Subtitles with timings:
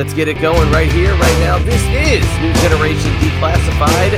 [0.00, 1.58] Let's get it going right here, right now.
[1.58, 4.14] This is New Generation Declassified,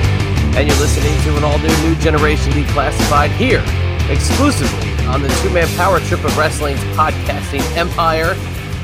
[0.54, 3.64] and you're listening to an all new New Generation Declassified here,
[4.08, 8.34] exclusively on the two man power trip of wrestling's podcasting empire.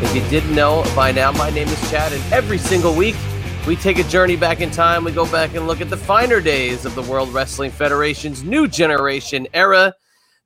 [0.02, 3.14] If you didn't know by now, my name is Chad, and every single week
[3.64, 5.04] we take a journey back in time.
[5.04, 8.66] We go back and look at the finer days of the World Wrestling Federation's new
[8.66, 9.94] generation era,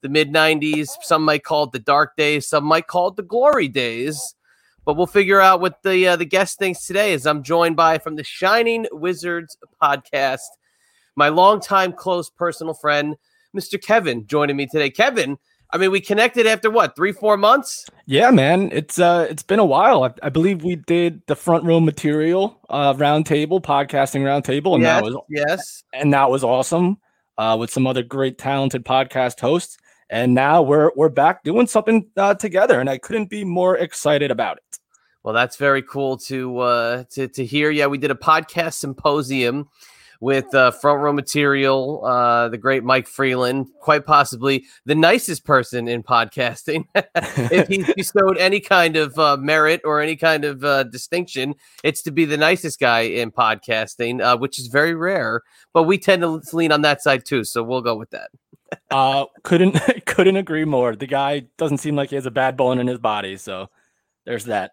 [0.03, 0.91] the mid 90s.
[1.01, 4.35] Some might call it the dark days, some might call it the glory days
[4.85, 7.15] but we'll figure out what the uh, the guest thinks today.
[7.15, 10.41] As I'm joined by from the Shining Wizards podcast,
[11.17, 13.17] my longtime close personal friend,
[13.57, 13.83] Mr.
[13.83, 14.91] Kevin, joining me today.
[14.91, 15.39] Kevin,
[15.73, 17.87] I mean, we connected after what three, four months?
[18.07, 20.05] Yeah, man, it's uh, it's been a while.
[20.05, 25.01] I, I believe we did the front row material uh, roundtable, podcasting roundtable, and yes,
[25.01, 26.99] that was yes, and that was awesome
[27.39, 29.79] uh, with some other great talented podcast hosts.
[30.11, 34.31] And now we're we're back doing something uh, together, and I couldn't be more excited
[34.31, 34.72] about it.
[35.23, 37.71] Well, that's very cool to uh, to to hear.
[37.71, 39.69] Yeah, we did a podcast symposium
[40.23, 45.89] with uh, front row material, uh, the great Mike Freeland, quite possibly the nicest person
[45.89, 46.85] in podcasting.
[46.95, 52.03] if he bestowed any kind of uh, merit or any kind of uh, distinction, it's
[52.03, 55.43] to be the nicest guy in podcasting, uh, which is very rare.
[55.73, 58.31] But we tend to lean on that side too, so we'll go with that.
[58.93, 60.95] uh, couldn't couldn't agree more.
[60.95, 63.71] The guy doesn't seem like he has a bad bone in his body, so
[64.25, 64.71] there's that.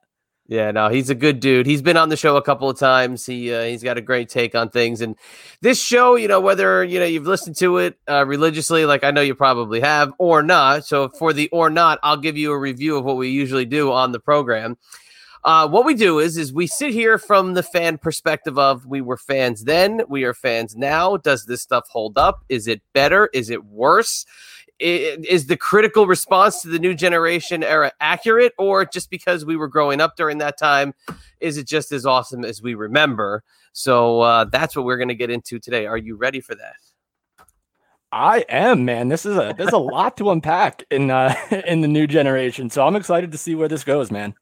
[0.50, 1.68] Yeah, no, he's a good dude.
[1.68, 3.24] He's been on the show a couple of times.
[3.24, 5.00] He uh, he's got a great take on things.
[5.00, 5.16] And
[5.62, 9.12] this show, you know, whether you know you've listened to it uh, religiously, like I
[9.12, 10.86] know you probably have, or not.
[10.86, 13.92] So for the or not, I'll give you a review of what we usually do
[13.92, 14.80] on the program.
[15.44, 19.02] Uh, what we do is is we sit here from the fan perspective of we
[19.02, 21.16] were fans then, we are fans now.
[21.16, 22.44] Does this stuff hold up?
[22.50, 23.30] Is it better?
[23.34, 24.26] Is it worse?
[24.80, 29.68] Is the critical response to the new generation era accurate or just because we were
[29.68, 30.94] growing up during that time
[31.40, 35.16] is it just as awesome as we remember so uh, that's what we're going to
[35.16, 36.76] get into today are you ready for that
[38.12, 39.10] I am, man.
[39.10, 41.36] This is a there's a lot to unpack in uh
[41.68, 42.70] in the new generation.
[42.70, 44.34] So I'm excited to see where this goes, man.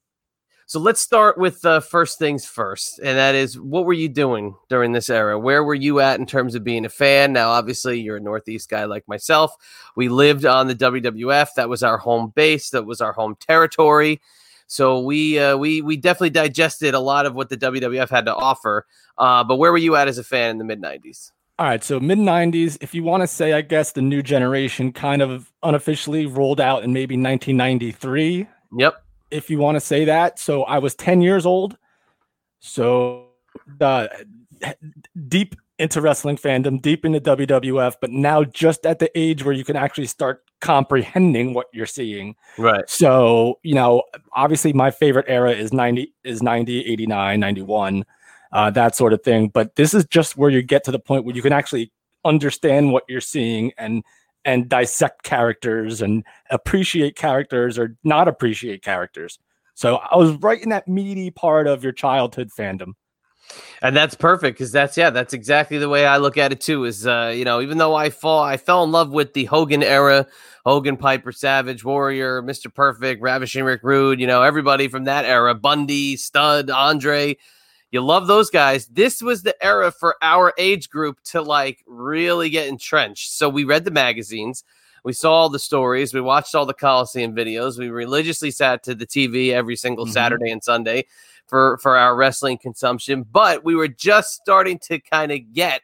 [0.69, 4.53] So let's start with uh, first things first, and that is what were you doing
[4.67, 5.39] during this era?
[5.39, 7.31] Where were you at in terms of being a fan?
[7.31, 9.55] Now, obviously, you're a Northeast guy like myself.
[9.95, 11.53] We lived on the WWF.
[11.55, 12.71] That was our home base.
[12.71, 14.19] That was our home territory.
[14.67, 18.35] So we uh, we we definitely digested a lot of what the WWF had to
[18.35, 18.85] offer.
[19.17, 21.31] Uh, but where were you at as a fan in the mid '90s?
[21.59, 24.91] All right, so mid 90s, if you want to say, I guess the new generation
[24.91, 28.47] kind of unofficially rolled out in maybe 1993.
[28.77, 29.01] Yep
[29.31, 30.39] if you want to say that.
[30.39, 31.77] So I was 10 years old.
[32.59, 33.27] So
[33.81, 34.07] uh,
[35.27, 39.63] deep into wrestling fandom, deep into WWF, but now just at the age where you
[39.63, 42.35] can actually start comprehending what you're seeing.
[42.57, 42.89] Right.
[42.89, 48.05] So, you know, obviously my favorite era is 90 is 90, 89, 91,
[48.51, 49.49] uh, that sort of thing.
[49.49, 51.91] But this is just where you get to the point where you can actually
[52.25, 54.03] understand what you're seeing and
[54.47, 59.37] and dissect characters and appreciate characters or not appreciate characters.
[59.73, 62.93] So I was right in that meaty part of your childhood fandom.
[63.81, 66.85] And that's perfect because that's yeah, that's exactly the way I look at it too.
[66.85, 69.83] Is uh, you know, even though I fall I fell in love with the Hogan
[69.83, 70.25] era,
[70.65, 72.73] Hogan, Piper, Savage, Warrior, Mr.
[72.73, 77.37] Perfect, Ravishing Rick Rude, you know, everybody from that era, Bundy, Stud, Andre,
[77.91, 78.87] you love those guys.
[78.87, 83.31] This was the era for our age group to like really get entrenched.
[83.31, 84.63] So we read the magazines,
[85.03, 88.95] we saw all the stories, we watched all the Coliseum videos, we religiously sat to
[88.95, 90.13] the TV every single mm-hmm.
[90.13, 91.05] Saturday and Sunday
[91.47, 93.23] for for our wrestling consumption.
[93.23, 95.81] But we were just starting to kind of get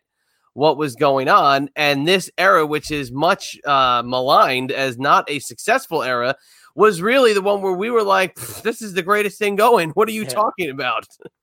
[0.56, 5.40] what was going on, and this era, which is much uh, maligned as not a
[5.40, 6.36] successful era,
[6.76, 10.08] was really the one where we were like, "This is the greatest thing going." What
[10.10, 10.30] are you yeah.
[10.30, 11.08] talking about?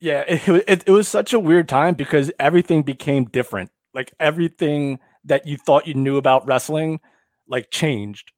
[0.00, 3.70] Yeah, it, it, it was such a weird time because everything became different.
[3.94, 7.00] Like everything that you thought you knew about wrestling,
[7.48, 8.32] like changed.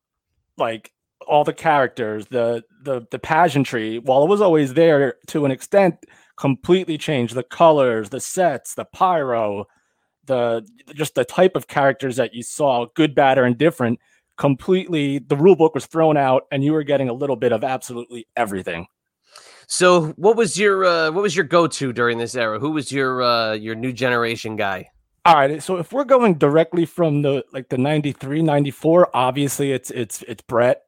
[0.59, 0.93] Like
[1.27, 5.97] all the characters, the the the pageantry, while it was always there to an extent,
[6.37, 7.35] completely changed.
[7.35, 9.67] The colors, the sets, the pyro,
[10.27, 13.99] the just the type of characters that you saw, good, bad, or indifferent,
[14.39, 17.65] completely the rule book was thrown out, and you were getting a little bit of
[17.65, 18.87] absolutely everything.
[19.67, 22.59] So, what was your uh, what was your go to during this era?
[22.59, 24.89] Who was your uh, your new generation guy?
[25.25, 29.91] All right, so if we're going directly from the like the 93, 94, obviously it's
[29.91, 30.83] it's it's Bret.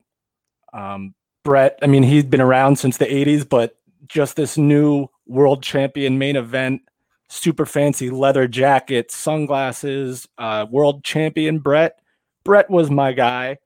[0.72, 3.76] Um, Bret, I mean, he's been around since the 80s, but
[4.08, 6.82] just this new world champion main event,
[7.28, 12.00] super fancy leather jacket, sunglasses, uh, world champion Bret.
[12.44, 13.58] Bret was my guy.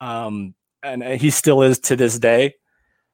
[0.00, 2.54] Um, and he still is to this day.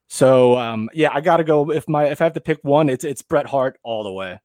[0.09, 1.71] So um, yeah, I gotta go.
[1.71, 4.41] If my if I have to pick one, it's it's Bret Hart all the way.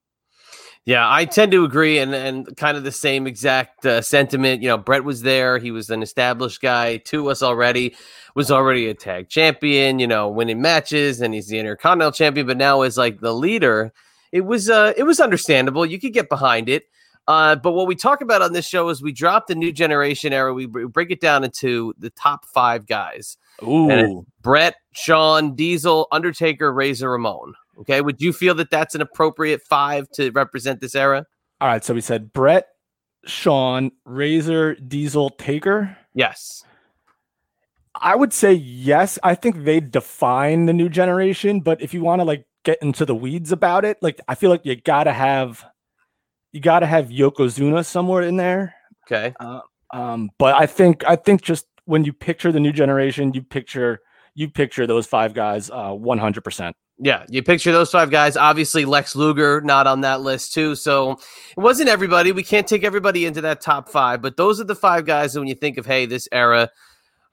[0.83, 4.63] Yeah, I tend to agree, and and kind of the same exact uh, sentiment.
[4.63, 7.95] You know, Bret was there; he was an established guy to us already.
[8.33, 12.47] Was already a tag champion, you know, winning matches, and he's the Intercontinental champion.
[12.47, 13.93] But now is like the leader.
[14.31, 15.85] It was uh, it was understandable.
[15.85, 16.85] You could get behind it.
[17.27, 20.33] Uh, but what we talk about on this show is we drop the new generation
[20.33, 20.51] era.
[20.51, 23.37] We break it down into the top five guys.
[23.63, 27.53] Ooh, Bret, Shawn, Diesel, Undertaker, Razor, Ramon.
[27.79, 31.25] Okay, would you feel that that's an appropriate five to represent this era?
[31.59, 32.67] All right, so we said Bret,
[33.25, 35.97] Shawn, Razor, Diesel, Taker.
[36.13, 36.63] Yes.
[37.95, 39.19] I would say yes.
[39.23, 43.05] I think they define the new generation, but if you want to like get into
[43.05, 45.63] the weeds about it, like I feel like you gotta have
[46.51, 48.75] you gotta have Yokozuna somewhere in there.
[49.05, 49.33] Okay.
[49.39, 49.61] Uh,
[49.93, 53.99] um, but I think I think just when you picture the new generation, you picture
[54.33, 56.73] you picture those five guys uh 100%.
[57.03, 58.37] Yeah, you picture those five guys.
[58.37, 60.75] Obviously, Lex Luger not on that list too.
[60.75, 62.31] So it wasn't everybody.
[62.31, 65.33] We can't take everybody into that top five, but those are the five guys.
[65.33, 66.69] That when you think of hey, this era,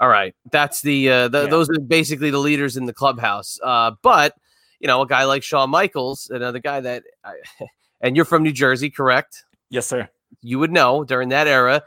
[0.01, 1.49] all right, that's the, uh, the yeah.
[1.49, 3.59] those are basically the leaders in the clubhouse.
[3.63, 4.35] Uh, but
[4.81, 7.35] you know, a guy like Shawn Michaels, another guy that, I,
[8.01, 9.45] and you're from New Jersey, correct?
[9.71, 10.09] Yes, sir.
[10.41, 11.83] You would know during that era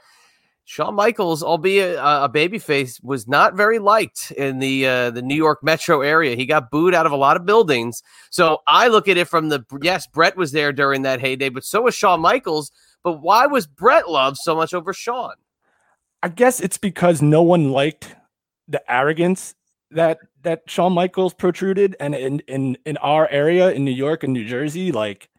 [0.65, 5.35] Shawn Michaels, albeit a, a babyface, was not very liked in the uh, the New
[5.35, 6.35] York metro area.
[6.35, 8.03] He got booed out of a lot of buildings.
[8.29, 11.63] So I look at it from the yes, Bret was there during that heyday, but
[11.63, 12.71] so was Shawn Michaels.
[13.03, 15.33] But why was Bret loved so much over Shawn?
[16.23, 18.15] I guess it's because no one liked
[18.67, 19.55] the arrogance
[19.89, 24.33] that that Shawn Michaels protruded, and in in in our area in New York and
[24.33, 25.29] New Jersey, like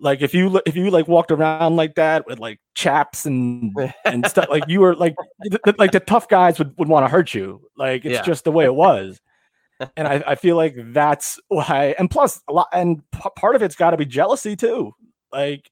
[0.00, 3.72] like if you if you like walked around like that with like chaps and
[4.04, 5.14] and stuff, like you were like
[5.76, 7.62] like the tough guys would, would want to hurt you.
[7.76, 8.22] Like it's yeah.
[8.22, 9.20] just the way it was.
[9.96, 11.94] and I, I feel like that's why.
[11.98, 14.92] And plus, a lot and p- part of it's got to be jealousy too.
[15.32, 15.70] Like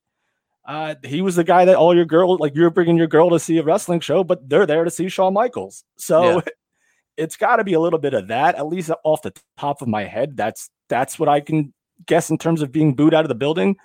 [0.67, 3.39] uh, he was the guy that all your girls like you're bringing your girl to
[3.39, 5.85] see a wrestling show, but they're there to see Shawn Michaels.
[5.97, 6.41] So yeah.
[7.17, 9.89] it's got to be a little bit of that, at least off the top of
[9.89, 10.37] my head.
[10.37, 11.73] That's that's what I can
[12.07, 13.77] guess in terms of being booed out of the building.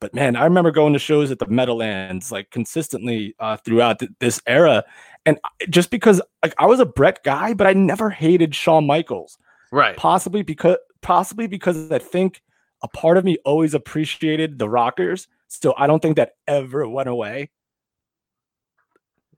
[0.00, 4.12] But man, I remember going to shows at the Meadowlands like consistently uh, throughout th-
[4.20, 4.84] this era,
[5.26, 5.38] and
[5.70, 9.38] just because like I was a Bret guy, but I never hated Shawn Michaels.
[9.72, 9.96] Right.
[9.96, 12.42] Possibly because possibly because I think
[12.82, 17.08] a part of me always appreciated the Rockers, so I don't think that ever went
[17.08, 17.50] away.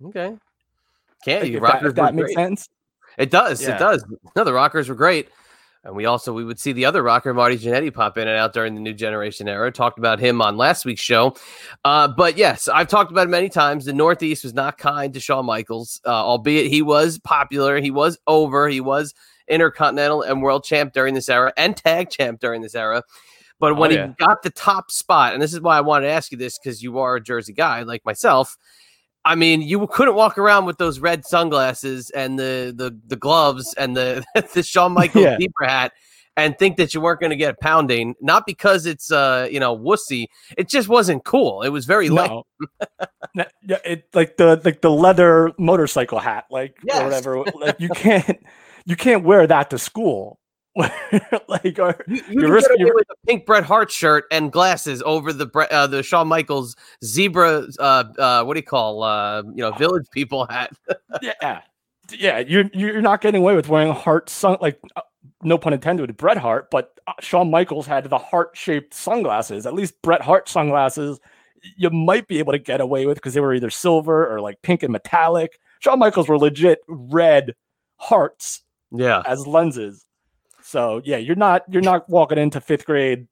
[0.04, 0.36] Okay.
[1.24, 1.58] Can't you?
[1.58, 2.68] Rockers that, if that makes sense.
[3.18, 3.62] It does.
[3.62, 3.76] Yeah.
[3.76, 4.04] It does.
[4.36, 5.28] No, the Rockers were great.
[5.82, 8.52] And we also we would see the other rocker Marty Jannetty pop in and out
[8.52, 9.72] during the new generation era.
[9.72, 11.34] Talked about him on last week's show.
[11.84, 13.86] Uh, but yes, I've talked about it many times.
[13.86, 18.18] The Northeast was not kind to Shawn Michaels, uh, albeit he was popular, he was
[18.26, 19.14] over, he was
[19.48, 23.02] intercontinental and world champ during this era and tag champ during this era.
[23.58, 24.06] But when oh, yeah.
[24.08, 26.58] he got the top spot, and this is why I wanted to ask you this
[26.58, 28.56] because you are a Jersey guy like myself.
[29.24, 33.74] I mean, you couldn't walk around with those red sunglasses and the the, the gloves
[33.74, 34.24] and the
[34.54, 35.38] the Shawn Michaels yeah.
[35.38, 35.92] zebra hat
[36.36, 38.14] and think that you weren't going to get pounding.
[38.20, 41.62] Not because it's uh you know wussy, it just wasn't cool.
[41.62, 42.44] It was very no.
[43.34, 43.48] light.
[43.62, 47.00] it like the like the leather motorcycle hat, like yes.
[47.00, 47.44] or whatever.
[47.60, 48.44] Like you can't
[48.86, 50.39] you can't wear that to school.
[51.48, 55.48] like or, you, you risk, with a pink Bret Hart shirt and glasses over the
[55.70, 60.06] uh, the Shawn Michaels zebra uh, uh, what do you call uh, you know village
[60.12, 60.72] people hat.
[61.22, 61.62] Yeah.
[62.12, 65.02] Yeah you're you're not getting away with wearing a heart sun like uh,
[65.42, 69.66] no pun intended with Bret Hart but uh, Shawn Michaels had the heart shaped sunglasses
[69.66, 71.18] at least Bret Hart sunglasses
[71.76, 74.62] you might be able to get away with because they were either silver or like
[74.62, 75.58] pink and metallic.
[75.80, 77.54] Shawn Michaels were legit red
[77.96, 78.62] hearts
[78.92, 79.22] yeah.
[79.26, 80.04] as lenses
[80.70, 83.26] so yeah, you're not you're not walking into fifth grade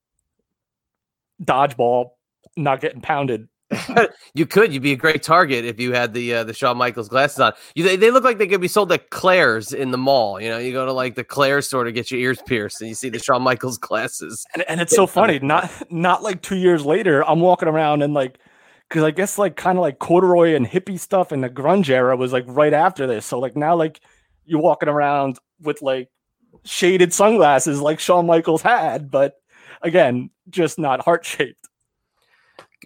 [1.40, 2.10] dodgeball
[2.56, 3.48] not getting pounded.
[4.34, 4.72] you could.
[4.72, 7.52] You'd be a great target if you had the uh, the Shawn Michaels glasses on.
[7.76, 10.40] You they, they look like they could be sold at Claire's in the mall.
[10.40, 12.88] You know, you go to like the Claire's store to get your ears pierced, and
[12.88, 14.44] you see the Shawn Michaels glasses.
[14.54, 15.38] And, and it's so funny.
[15.38, 18.38] Not not like two years later, I'm walking around and like
[18.88, 22.16] because I guess like kind of like corduroy and hippie stuff in the grunge era
[22.16, 23.26] was like right after this.
[23.26, 24.00] So like now like
[24.44, 26.08] you're walking around with like
[26.68, 29.40] shaded sunglasses like Shawn Michaels had, but
[29.82, 31.68] again, just not heart shaped.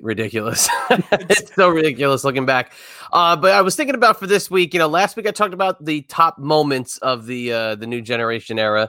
[0.01, 0.69] Ridiculous.
[0.91, 2.73] it's so ridiculous looking back.
[3.13, 5.55] Uh, but I was thinking about for this week, you know, last week I talked
[5.55, 8.89] about the top moments of the uh, the new generation era.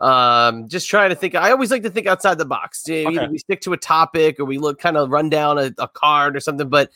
[0.00, 1.34] Um, just trying to think.
[1.34, 2.84] I always like to think outside the box.
[2.88, 3.26] Okay.
[3.28, 6.36] We stick to a topic or we look kind of run down a, a card
[6.36, 6.68] or something.
[6.68, 6.90] But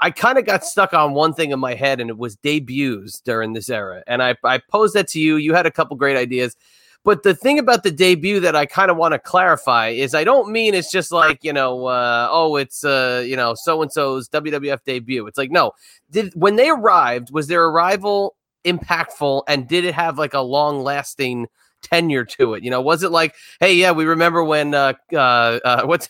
[0.00, 3.20] I kind of got stuck on one thing in my head, and it was debuts
[3.20, 4.02] during this era.
[4.06, 5.36] And I, I posed that to you.
[5.36, 6.56] You had a couple great ideas.
[7.04, 10.24] But the thing about the debut that I kind of want to clarify is I
[10.24, 13.90] don't mean it's just like, you know, uh, oh, it's, uh, you know, so and
[13.90, 15.26] so's WWF debut.
[15.26, 15.72] It's like, no,
[16.10, 20.82] did when they arrived, was their arrival impactful and did it have like a long
[20.82, 21.46] lasting
[21.82, 22.62] tenure to it.
[22.62, 26.08] You know, was it like, hey, yeah, we remember when uh, uh, uh what's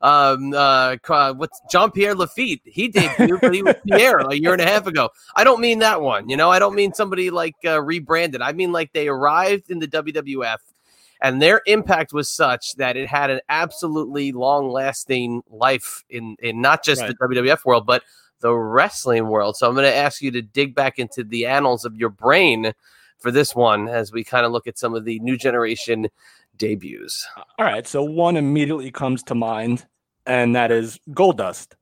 [0.00, 0.96] um uh
[1.34, 2.62] what's Jean Pierre Lafitte?
[2.64, 5.10] He debuted, but he was Pierre a year and a half ago.
[5.34, 6.28] I don't mean that one.
[6.28, 8.42] You know, I don't mean somebody like uh, rebranded.
[8.42, 10.58] I mean like they arrived in the WWF.
[11.20, 16.84] And their impact was such that it had an absolutely long-lasting life in in not
[16.84, 17.12] just right.
[17.18, 18.04] the WWF world, but
[18.40, 19.56] the wrestling world.
[19.56, 22.72] So I'm going to ask you to dig back into the annals of your brain
[23.18, 26.08] for this one as we kind of look at some of the new generation
[26.56, 27.26] debuts.
[27.58, 27.86] All right.
[27.86, 29.86] So one immediately comes to mind,
[30.26, 31.74] and that is Goldust.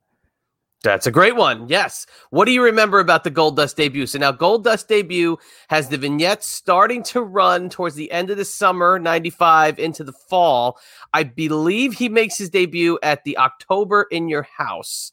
[0.83, 1.69] That's a great one.
[1.69, 2.07] Yes.
[2.31, 4.07] What do you remember about the Goldust debut?
[4.07, 5.37] So now Goldust debut
[5.69, 10.12] has the vignettes starting to run towards the end of the summer, 95 into the
[10.12, 10.78] fall.
[11.12, 15.12] I believe he makes his debut at the October in Your House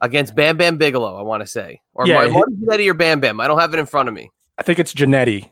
[0.00, 1.80] against Bam Bam Bigelow, I want to say.
[1.94, 3.40] Or yeah, Marty Jannetty or Bam Bam.
[3.40, 4.30] I don't have it in front of me.
[4.58, 5.50] I think it's Jannetty.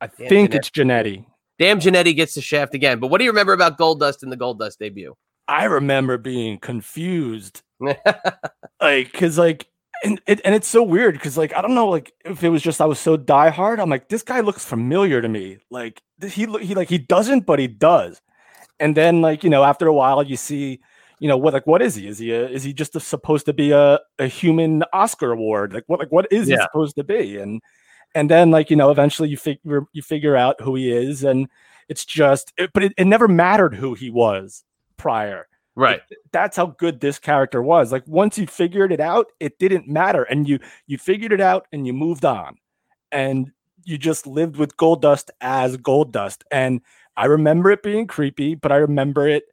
[0.00, 0.54] I Damn think Jannetty.
[0.54, 1.26] it's Jannetty.
[1.58, 2.98] Damn, Jannetty gets the shaft again.
[2.98, 5.16] But what do you remember about Goldust in the Goldust debut?
[5.48, 7.96] I remember being confused, like
[8.80, 9.68] because like
[10.04, 12.62] and it, and it's so weird because like I don't know like if it was
[12.62, 13.78] just I was so diehard.
[13.78, 15.58] I'm like this guy looks familiar to me.
[15.70, 18.20] Like he he like he doesn't, but he does.
[18.80, 20.80] And then like you know after a while you see
[21.18, 23.46] you know what like what is he is he a, is he just a, supposed
[23.46, 26.56] to be a, a human oscar award like what like what is yeah.
[26.56, 27.62] he supposed to be and
[28.16, 31.48] and then like you know eventually you figure you figure out who he is and
[31.88, 34.64] it's just it, but it, it never mattered who he was
[34.96, 35.46] prior.
[35.76, 36.00] Right.
[36.10, 37.92] it, that's how good this character was.
[37.92, 41.66] Like once you figured it out it didn't matter and you you figured it out
[41.70, 42.56] and you moved on
[43.12, 43.52] and
[43.84, 46.80] you just lived with Goldust as Goldust and
[47.16, 49.44] i remember it being creepy but i remember it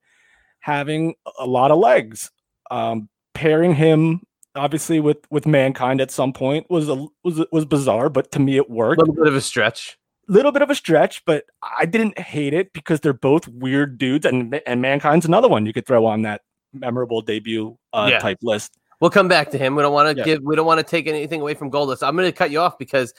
[0.59, 2.31] having a lot of legs
[2.71, 4.21] um pairing him
[4.55, 8.57] obviously with with mankind at some point was a was was bizarre, but to me
[8.57, 9.01] it worked.
[9.01, 9.97] A little bit of a stretch.
[10.27, 11.45] Little bit of a stretch, but
[11.77, 15.73] I didn't hate it because they're both weird dudes, and and mankind's another one you
[15.73, 16.41] could throw on that
[16.73, 18.19] memorable debut uh, yeah.
[18.19, 18.77] type list.
[19.01, 19.75] We'll come back to him.
[19.75, 20.25] We don't want to yeah.
[20.25, 20.41] give.
[20.43, 22.07] We don't want to take anything away from Goldust.
[22.07, 23.13] I'm going to cut you off because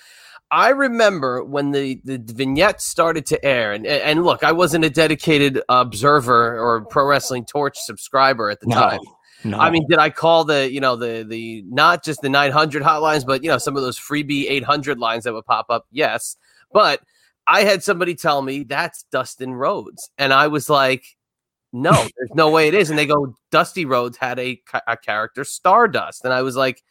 [0.50, 4.90] I remember when the, the vignette started to air, and and look, I wasn't a
[4.90, 8.76] dedicated observer or pro wrestling torch subscriber at the no.
[8.76, 9.00] time.
[9.44, 9.58] No.
[9.58, 13.26] I mean, did I call the, you know, the the not just the 900 hotlines,
[13.26, 15.86] but you know, some of those freebie 800 lines that would pop up?
[15.90, 16.36] Yes.
[16.72, 17.00] But
[17.46, 20.10] I had somebody tell me that's Dustin Rhodes.
[20.18, 21.04] And I was like,
[21.72, 22.90] no, there's no way it is.
[22.90, 26.24] And they go, Dusty Rhodes had a, a character, Stardust.
[26.24, 26.82] And I was like,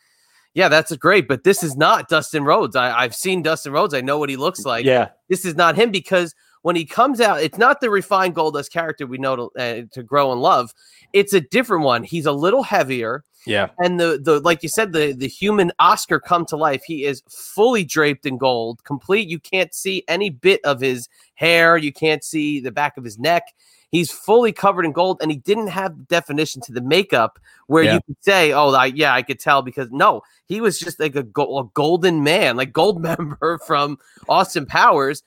[0.53, 2.75] yeah, that's great, but this is not Dustin Rhodes.
[2.75, 3.95] I, I've seen Dustin Rhodes.
[3.95, 4.85] I know what he looks like.
[4.85, 5.09] Yeah.
[5.27, 9.05] This is not him because when he comes out, it's not the refined Goldust character
[9.05, 10.73] we know to, uh, to grow and love.
[11.11, 12.03] It's a different one.
[12.03, 13.23] He's a little heavier.
[13.45, 13.69] Yeah.
[13.79, 16.83] And the the like you said, the the human Oscar come to life.
[16.85, 19.27] He is fully draped in gold, complete.
[19.27, 21.75] You can't see any bit of his hair.
[21.75, 23.43] You can't see the back of his neck.
[23.91, 27.93] He's fully covered in gold, and he didn't have definition to the makeup where yeah.
[27.95, 31.15] you could say, "Oh, I, yeah, I could tell." Because no, he was just like
[31.15, 35.21] a, go- a golden man, like gold member from Austin Powers,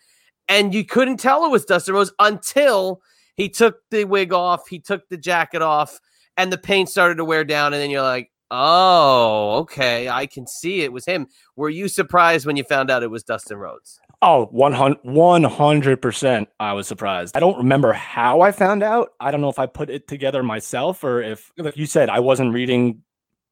[0.49, 3.01] and you couldn't tell it was Dustin Rhodes until
[3.35, 6.01] he took the wig off, he took the jacket off,
[6.37, 7.73] and the paint started to wear down.
[7.73, 11.27] And then you're like, oh, okay, I can see it was him.
[11.57, 14.01] Were you surprised when you found out it was Dustin Rhodes?
[14.23, 16.47] Oh, 100%.
[16.59, 17.37] I was surprised.
[17.37, 19.11] I don't remember how I found out.
[19.21, 22.21] I don't know if I put it together myself or if, like you said, I
[22.21, 23.03] wasn't reading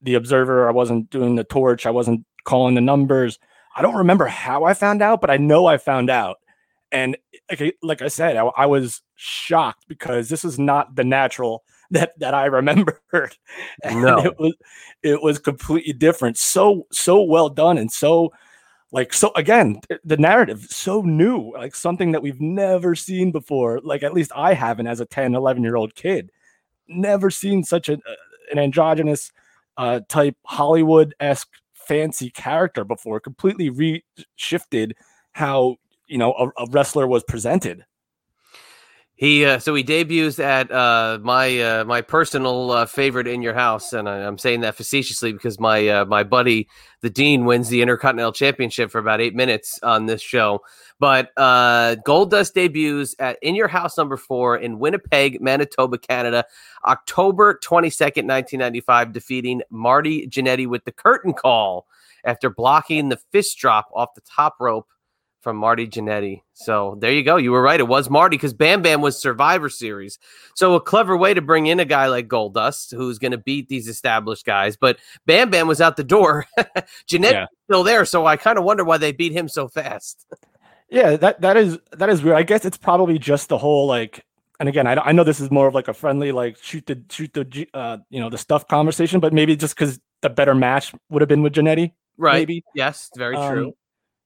[0.01, 3.39] the Observer, I wasn't doing the torch, I wasn't calling the numbers.
[3.77, 6.37] I don't remember how I found out, but I know I found out.
[6.95, 7.17] And
[7.51, 12.19] like, like I said, I, I, was shocked because this is not the natural that
[12.19, 12.97] that I remembered.
[13.83, 14.19] And no.
[14.19, 14.55] it was
[15.03, 16.39] it was completely different.
[16.39, 18.33] So so well done and so
[18.93, 24.05] like so again the narrative so new like something that we've never seen before like
[24.05, 26.31] at least i haven't as a 10 11 year old kid
[26.89, 27.99] never seen such a,
[28.53, 29.33] an androgynous
[29.77, 33.21] uh, type Hollywood esque fancy character before.
[33.21, 34.93] Completely reshifted
[35.33, 35.77] how
[36.15, 37.85] you know a, a wrestler was presented.
[39.17, 43.53] He uh, so he debuts at uh, my uh, my personal uh, favorite in your
[43.55, 46.69] house, and I, am saying that facetiously because my uh, my buddy
[47.01, 50.61] the Dean wins the Intercontinental Championship for about eight minutes on this show.
[51.01, 56.45] But uh, Goldust debuts at In Your House number four in Winnipeg, Manitoba, Canada,
[56.85, 61.89] October twenty second, nineteen ninety five, defeating Marty Jannetty with the curtain call
[62.25, 64.87] after blocking the fist drop off the top rope
[65.45, 66.41] from Marty Jannetty.
[66.55, 67.37] So there you go.
[67.37, 67.79] You were right.
[67.79, 70.19] It was Marty because Bam Bam was Survivor Series.
[70.55, 73.69] So a clever way to bring in a guy like Goldust who's going to beat
[73.69, 74.77] these established guys.
[74.77, 76.47] But Bam Bam was out the door.
[77.07, 77.47] Jannetty yeah.
[77.67, 78.07] still there.
[78.07, 80.27] So I kind of wonder why they beat him so fast.
[80.89, 82.37] yeah, that that is that is weird.
[82.37, 84.25] I guess it's probably just the whole like.
[84.61, 87.03] And again, I, I know this is more of like a friendly, like shoot the
[87.11, 90.95] shoot the uh, you know the stuff conversation, but maybe just because the better match
[91.11, 92.39] would have been with Jannetty, right?
[92.39, 93.67] Maybe yes, very true.
[93.67, 93.73] Um,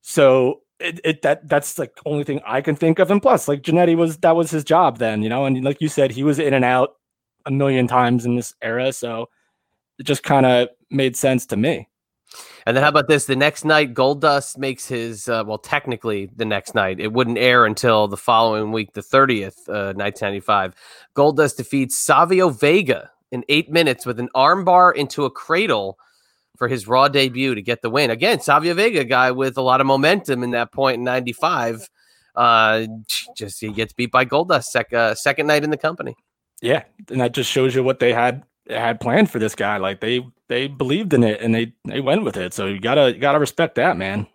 [0.03, 3.11] so it, it that that's like only thing I can think of.
[3.11, 5.45] And plus, like Jannetty was that was his job then, you know.
[5.45, 6.97] And like you said, he was in and out
[7.47, 9.29] a million times in this era, so
[9.99, 11.89] it just kind of made sense to me.
[12.67, 13.25] And then how about this?
[13.25, 17.01] The next night, Goldust makes his uh, well, technically the next night.
[17.01, 20.75] It wouldn't air until the following week, the thirtieth, uh, nineteen ninety five.
[21.17, 25.99] Goldust defeats Savio Vega in eight minutes with an armbar into a cradle
[26.59, 28.11] for his Raw debut to get the win.
[28.11, 31.89] Again, Savio Vega, guy with a lot of momentum in that point in '95.
[32.35, 32.87] Uh,
[33.37, 36.15] just he gets beat by Goldust sec- uh, second night in the company.
[36.61, 39.79] Yeah, and that just shows you what they had had planned for this guy.
[39.79, 42.53] Like they they believed in it and they they went with it.
[42.53, 44.27] So you gotta you gotta respect that, man.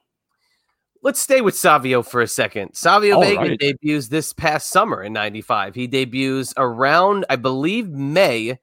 [1.02, 2.76] Let's stay with Savio for a second.
[2.76, 3.60] Savio All Vega right.
[3.60, 5.76] debuts this past summer in '95.
[5.76, 8.58] He debuts around, I believe, May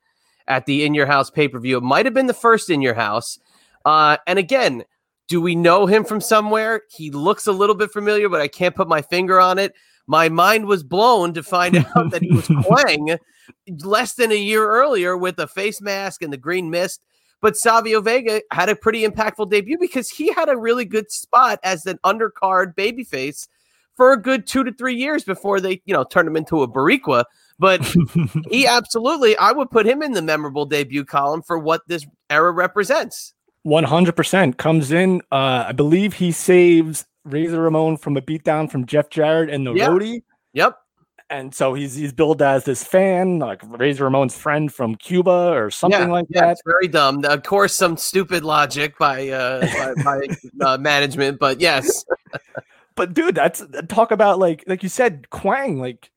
[0.46, 1.76] at the In Your House pay per view.
[1.76, 3.38] It might have been the first In Your House.
[3.84, 4.84] Uh, and again,
[5.28, 6.82] do we know him from somewhere?
[6.90, 9.74] He looks a little bit familiar, but I can't put my finger on it.
[10.06, 13.16] My mind was blown to find out that he was Kwang
[13.84, 17.00] less than a year earlier with the face mask and the green mist.
[17.40, 21.58] But Savio Vega had a pretty impactful debut because he had a really good spot
[21.62, 23.46] as an undercard babyface
[23.96, 26.68] for a good two to three years before they, you know, turned him into a
[26.68, 27.24] Boricua.
[27.58, 27.84] But
[28.50, 32.50] he absolutely, I would put him in the memorable debut column for what this era
[32.50, 33.32] represents.
[33.66, 35.20] 100% comes in.
[35.30, 39.74] Uh, I believe he saves Razor Ramon from a beatdown from Jeff Jarrett and the
[39.74, 39.90] yep.
[39.90, 40.22] roadie.
[40.54, 40.76] Yep.
[41.28, 45.70] And so he's he's billed as this fan, like Razor Ramon's friend from Cuba or
[45.70, 46.50] something yeah, like yeah, that.
[46.52, 47.24] It's very dumb.
[47.24, 52.04] Of course, some stupid logic by uh, by, by uh, management, but yes.
[52.96, 55.78] but dude, that's talk about like like you said, Kwang.
[55.78, 56.10] Like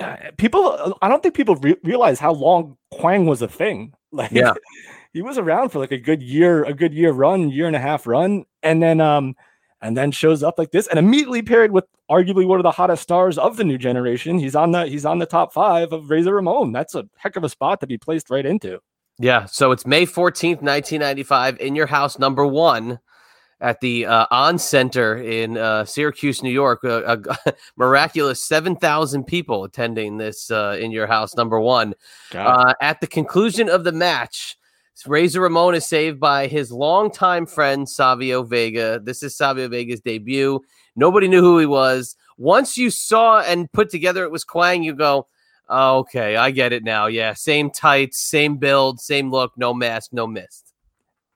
[0.00, 3.94] uh, people, I don't think people re- realize how long Kwang was a thing.
[4.10, 4.54] Like, yeah
[5.12, 7.80] he was around for like a good year, a good year run, year and a
[7.80, 9.34] half run, and then um
[9.80, 13.02] and then shows up like this and immediately paired with arguably one of the hottest
[13.02, 14.38] stars of the new generation.
[14.38, 16.72] He's on the he's on the top five of Razor Ramon.
[16.72, 18.80] That's a heck of a spot to be placed right into.
[19.18, 19.46] Yeah.
[19.46, 23.00] So it's May 14th, 1995, in your house number one
[23.60, 26.84] at the uh, On Center in uh, Syracuse, New York.
[26.84, 31.94] A, a miraculous 7,000 people attending this uh, in your house number one.
[32.32, 34.56] Uh, at the conclusion of the match,
[35.06, 39.00] Razor Ramon is saved by his longtime friend Savio Vega.
[39.02, 40.60] This is Savio Vega's debut.
[40.96, 42.16] Nobody knew who he was.
[42.36, 45.26] Once you saw and put together it was Kwang, you go,
[45.68, 47.06] oh, okay, I get it now.
[47.06, 50.72] Yeah, same tights, same build, same look, no mask, no mist.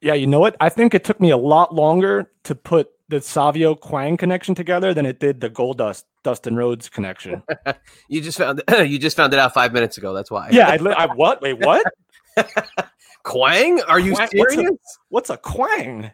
[0.01, 0.57] Yeah, you know what?
[0.61, 4.93] I think it took me a lot longer to put the Savio Kwang connection together
[4.95, 7.43] than it did the Goldust Dustin Rhodes connection.
[8.09, 10.13] you just found it, you just found it out five minutes ago.
[10.13, 10.49] That's why.
[10.51, 11.41] Yeah, I, I what?
[11.43, 11.85] Wait, what?
[13.25, 13.81] Kwang?
[13.83, 14.29] Are you Kwang?
[14.29, 14.57] serious?
[14.57, 16.11] What's a, what's a Kwang?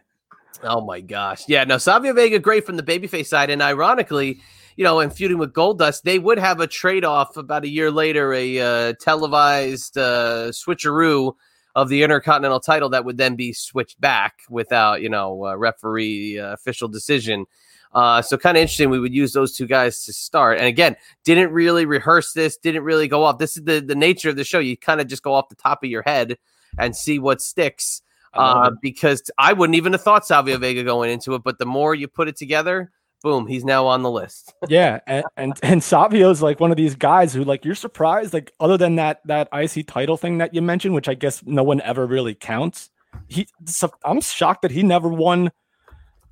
[0.62, 1.44] Oh my gosh.
[1.48, 3.50] Yeah, no, Savio Vega great from the babyface side.
[3.50, 4.40] And ironically,
[4.76, 7.90] you know, in feuding with Goldust, they would have a trade off about a year
[7.90, 11.34] later, a uh, televised uh, switcheroo
[11.74, 16.36] of the Intercontinental title that would then be switched back without, you know, uh, referee
[16.36, 17.46] official decision.
[17.92, 18.90] Uh, so kind of interesting.
[18.90, 20.58] We would use those two guys to start.
[20.58, 23.38] And again, didn't really rehearse this, didn't really go off.
[23.38, 24.58] This is the, the nature of the show.
[24.58, 26.36] You kind of just go off the top of your head
[26.78, 28.02] and see what sticks.
[28.34, 31.94] Uh, because I wouldn't even have thought Savio Vega going into it, but the more
[31.94, 34.54] you put it together, boom, he's now on the list.
[34.68, 38.52] yeah, and, and and Savio's like one of these guys who like you're surprised, like
[38.60, 41.80] other than that that IC title thing that you mentioned, which I guess no one
[41.80, 42.90] ever really counts.
[43.26, 45.50] He, so I'm shocked that he never won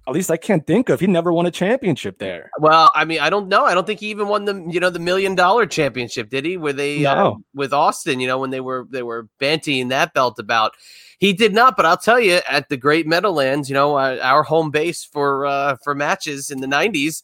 [0.09, 1.01] at least I can't think of.
[1.01, 2.51] He never won a championship there.
[2.61, 3.65] Well, I mean, I don't know.
[3.65, 6.57] I don't think he even won the you know the million dollar championship, did he?
[6.57, 7.43] Where they uh, No.
[7.55, 10.73] with Austin, you know, when they were they were bantying that belt about.
[11.19, 14.43] He did not, but I'll tell you, at the Great Meadowlands, you know, uh, our
[14.43, 17.23] home base for uh, for matches in the '90s,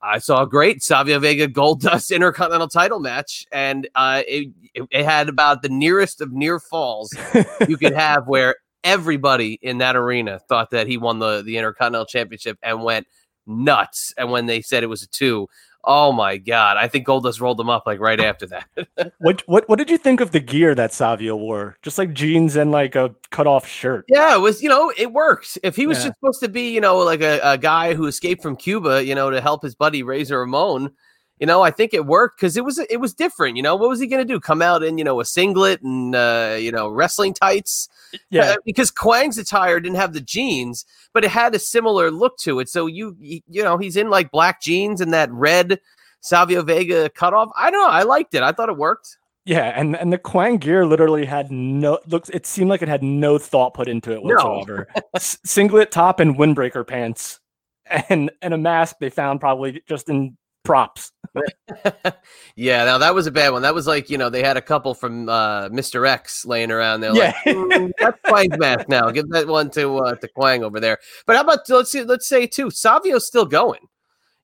[0.00, 4.48] I saw a great Savio Vega Goldust Intercontinental Title match, and uh, it,
[4.90, 7.14] it had about the nearest of near falls
[7.68, 12.06] you could have, where everybody in that arena thought that he won the the Intercontinental
[12.06, 13.06] Championship and went
[13.46, 14.12] nuts.
[14.16, 15.48] And when they said it was a two,
[15.84, 18.66] oh my god, I think Goldust rolled them up like right after that.
[19.20, 21.76] What what what did you think of the gear that Savio wore?
[21.82, 24.04] Just like jeans and like a cut off shirt.
[24.08, 25.56] Yeah, it was, you know, it works.
[25.62, 26.04] If he was Yeah.
[26.08, 29.14] just supposed to be, you know, like a, a guy who escaped from Cuba, you
[29.14, 30.92] know, to help his buddy Razor Ramon,
[31.40, 33.56] you know, I think it worked because it was it was different.
[33.56, 34.40] You know, what was he gonna do?
[34.40, 37.88] Come out in, you know, a singlet and uh, you know, wrestling tights?
[38.30, 42.38] Yeah, Uh, because Kwang's attire didn't have the jeans, but it had a similar look
[42.38, 42.68] to it.
[42.68, 45.78] So you you, know, he's in like black jeans and that red
[46.20, 47.50] Savio Vega cutoff.
[47.56, 47.92] I don't know.
[47.92, 48.42] I liked it.
[48.42, 49.18] I thought it worked.
[49.44, 52.28] yeah, and and the Quang gear literally had no looks.
[52.30, 54.34] It seemed like it had no thought put into it No.
[54.34, 54.88] whatsoever.
[55.14, 57.38] S- Singlet top and windbreaker pants,
[58.08, 61.12] and and a mask they found probably just in props.
[62.56, 63.62] yeah, now that was a bad one.
[63.62, 66.08] That was like, you know, they had a couple from uh, Mr.
[66.08, 67.14] X laying around there.
[67.14, 67.32] Yeah.
[67.46, 69.10] Like, "Mm, that's Kwang's mask now.
[69.10, 70.98] Give that one to uh, to Quang over there.
[71.26, 73.80] But how about let's see, let's say too, Savio's still going.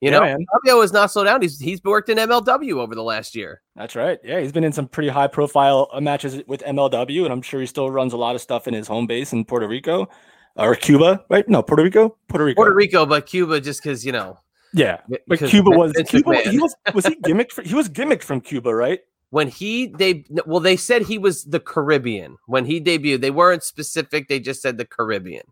[0.01, 0.47] You Yeah, know, man.
[0.53, 1.41] Savio has not slowed down.
[1.41, 3.63] He's he's worked in MLW over the last year.
[3.75, 4.19] That's right.
[4.23, 7.61] Yeah, he's been in some pretty high profile uh, matches with MLW, and I'm sure
[7.61, 10.09] he still runs a lot of stuff in his home base in Puerto Rico
[10.57, 11.49] or Cuba, right?
[11.49, 12.57] No, Puerto Rico, Puerto Rico.
[12.57, 14.39] Puerto Rico, but Cuba just because you know
[14.75, 16.37] Yeah, but Cuba was Cuba.
[16.51, 17.53] He was was he gimmicked?
[17.53, 19.01] For, he was gimmicked from Cuba, right?
[19.35, 23.21] when he they well they said he was the Caribbean when he debuted.
[23.21, 24.29] They weren't specific.
[24.29, 25.43] They just said the Caribbean.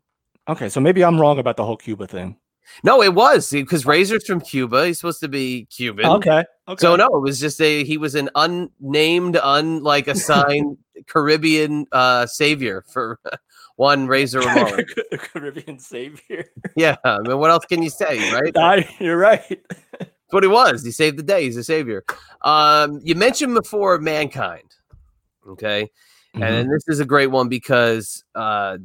[0.49, 2.37] Okay, so maybe I'm wrong about the whole Cuba thing.
[2.85, 4.87] No, it was because Razor's from Cuba.
[4.87, 6.07] He's supposed to be Cuban.
[6.07, 6.81] Okay, okay.
[6.81, 12.85] So no, it was just a he was an unnamed, unlike assigned Caribbean uh savior
[12.89, 13.19] for
[13.77, 14.85] one Razor Ramon.
[15.13, 16.45] Caribbean savior.
[16.77, 18.53] yeah, I mean, what else can you say, right?
[18.55, 19.61] Nah, you're right.
[19.99, 20.85] That's what he was.
[20.85, 21.45] He saved the day.
[21.45, 22.05] He's a savior.
[22.43, 24.75] Um, you mentioned before mankind.
[25.49, 25.91] Okay.
[26.35, 26.43] Mm-hmm.
[26.43, 28.79] And this is a great one because uh,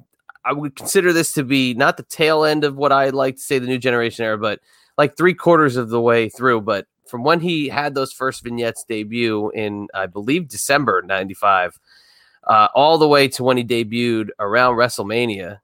[0.43, 3.41] I would consider this to be not the tail end of what I like to
[3.41, 4.59] say the new generation era, but
[4.97, 6.61] like three quarters of the way through.
[6.61, 11.79] But from when he had those first vignettes debut in, I believe, December 95,
[12.47, 15.59] uh, all the way to when he debuted around WrestleMania,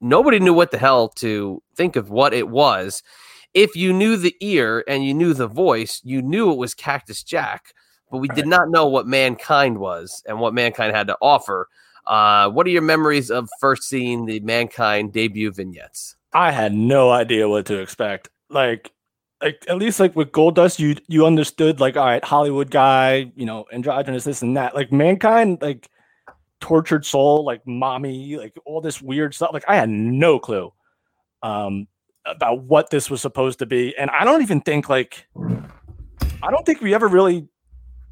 [0.00, 3.02] nobody knew what the hell to think of what it was.
[3.52, 7.22] If you knew the ear and you knew the voice, you knew it was Cactus
[7.22, 7.74] Jack,
[8.10, 11.68] but we did not know what mankind was and what mankind had to offer.
[12.06, 16.16] Uh, what are your memories of first seeing the mankind debut vignettes?
[16.32, 18.28] I had no idea what to expect.
[18.50, 18.90] Like,
[19.40, 23.46] like at least like with Goldust, you you understood like all right, Hollywood guy, you
[23.46, 24.74] know, androgynous, this and that.
[24.74, 25.88] Like mankind, like
[26.64, 29.50] tortured soul, like mommy, like all this weird stuff.
[29.52, 30.72] Like I had no clue
[31.42, 31.86] um
[32.24, 36.64] about what this was supposed to be, and I don't even think like I don't
[36.64, 37.46] think we ever really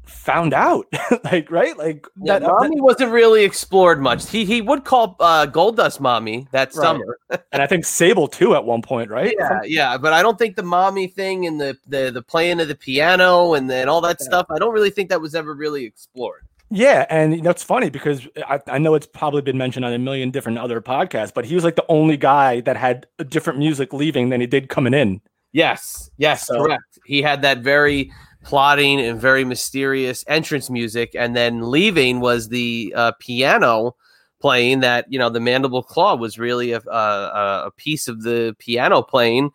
[0.05, 0.85] found out.
[1.23, 4.29] like right, like Yeah, that- mommy wasn't really explored much.
[4.29, 6.73] He he would call uh, Goldust mommy that Right.
[6.73, 7.17] summer.
[7.51, 9.33] and I think Sable too at one point, right?
[9.39, 12.67] Yeah, yeah, but I don't think the mommy thing and the the, the playing of
[12.67, 14.25] the piano and then all that Yeah.
[14.25, 14.45] stuff.
[14.51, 16.45] I don't really think that was ever really explored.
[16.69, 20.31] Yeah, and that's funny because I, I know it's probably been mentioned on a million
[20.31, 23.93] different other podcasts, but he was like the only guy that had a different music
[23.93, 25.21] leaving than he did coming in.
[25.51, 26.81] Yes, yes, So- correct.
[27.05, 28.11] He had that very
[28.43, 33.95] plotting and very mysterious entrance music, and then leaving was the uh, piano
[34.41, 34.79] playing.
[34.79, 39.03] That you know, the Mandible Claw was really a, a a piece of the piano
[39.03, 39.51] playing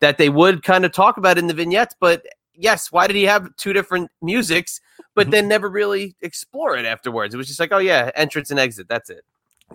[0.00, 1.96] that they would kind of talk about in the vignettes.
[1.98, 4.80] But yes, why did he have two different musics,
[5.14, 5.30] but Mhm.
[5.32, 7.34] then never really explore it afterwards?
[7.34, 8.88] It was just like, oh yeah, entrance and exit.
[8.88, 9.24] That's it.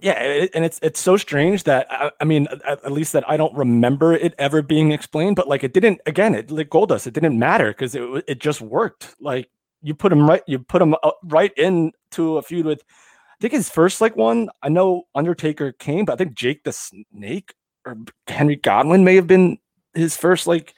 [0.01, 3.27] Yeah, it, and it's it's so strange that I, I mean, at, at least that
[3.27, 5.35] I don't remember it ever being explained.
[5.35, 6.01] But like, it didn't.
[6.05, 9.15] Again, it like Goldust, it didn't matter because it it just worked.
[9.19, 9.49] Like
[9.81, 12.83] you put him right, you put him uh, right into a feud with.
[12.87, 14.49] I think his first like one.
[14.61, 19.27] I know Undertaker came, but I think Jake the Snake or Henry Godwinn may have
[19.27, 19.57] been
[19.95, 20.75] his first like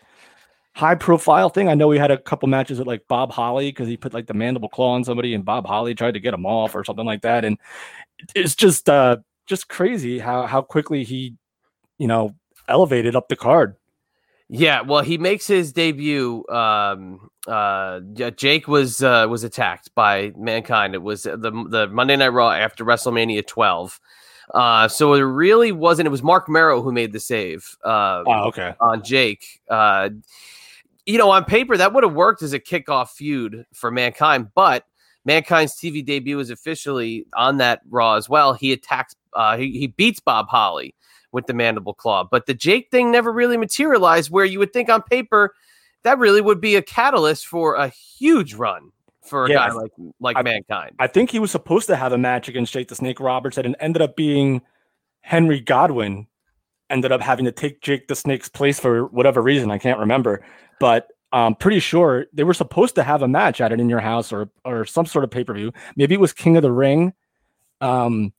[0.80, 1.68] high profile thing.
[1.68, 4.28] I know he had a couple matches with like Bob Holly because he put like
[4.28, 7.06] the mandible claw on somebody and Bob Holly tried to get him off or something
[7.06, 7.44] like that.
[7.44, 7.58] And
[8.34, 11.36] it's just uh just crazy how how quickly he,
[11.98, 12.34] you know,
[12.70, 13.76] elevated up the card.
[14.48, 16.44] Yeah, well, he makes his debut.
[16.50, 18.00] Um, uh,
[18.36, 20.96] Jake was uh, was attacked by mankind.
[20.96, 21.36] It was the
[21.70, 24.00] the Monday Night Raw after WrestleMania 12.
[24.54, 26.08] Uh, so it really wasn't.
[26.08, 27.78] It was Marc Mero who made the save.
[27.84, 28.74] Uh, Oh, okay.
[28.82, 29.62] on Jake.
[29.70, 30.10] Uh,
[31.10, 34.86] you know, on paper, that would have worked as a kickoff feud for Mankind, but
[35.26, 38.54] Mankind's TV debut is officially on that Raw as well.
[38.54, 40.96] He attacks, uh, he, he beats Bob Holly
[41.32, 44.90] with the mandible claw, but the Jake thing never really materialized where you would think
[44.90, 45.54] on paper
[46.04, 48.90] that really would be a catalyst for a huge run
[49.22, 50.96] for a Yeah, guy like like I- Mankind.
[51.00, 53.68] I think he was supposed to have a match against Jake the Snake Roberts, and
[53.68, 54.62] it ended up being
[55.22, 56.26] Henry Godwinn
[56.90, 59.70] ended up having to take Jake the Snake's place for whatever reason.
[59.70, 60.44] I can't remember,
[60.80, 64.00] but I'm pretty sure they were supposed to have a match at it in your
[64.00, 65.72] house or or some sort of pay per view.
[65.96, 67.14] Maybe it was King of the Ring.
[67.82, 68.34] Um,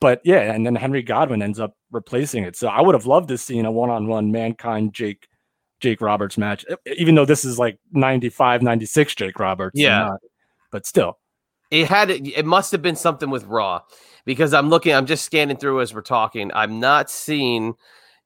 [0.00, 2.54] but yeah, and then Henry Godwinn ends up replacing it.
[2.56, 5.26] So I would have loved to see a one on one Mankind Jake
[5.80, 6.64] Jake Roberts match,
[6.96, 9.78] even though this is like 95, 96 Jake Roberts.
[9.78, 10.04] Yeah.
[10.06, 10.20] not-
[10.72, 11.18] but still.
[11.70, 13.80] it had it must have been something with raw
[14.24, 17.74] because i'm looking i'm just scanning through as we're talking i'm not seeing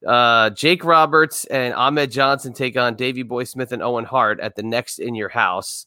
[0.07, 4.55] uh jake roberts and ahmed johnson take on davey boy smith and owen hart at
[4.55, 5.85] the next in your house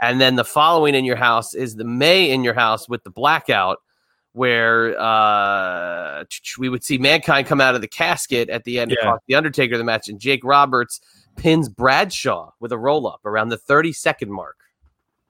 [0.00, 3.10] and then the following in your house is the may in your house with the
[3.10, 3.78] blackout
[4.32, 6.24] where uh
[6.58, 9.10] we would see mankind come out of the casket at the end to Yeah.
[9.10, 11.00] cost the undertaker the match and jake roberts
[11.36, 14.56] pins bradshaw with a roll-up around the 30 second mark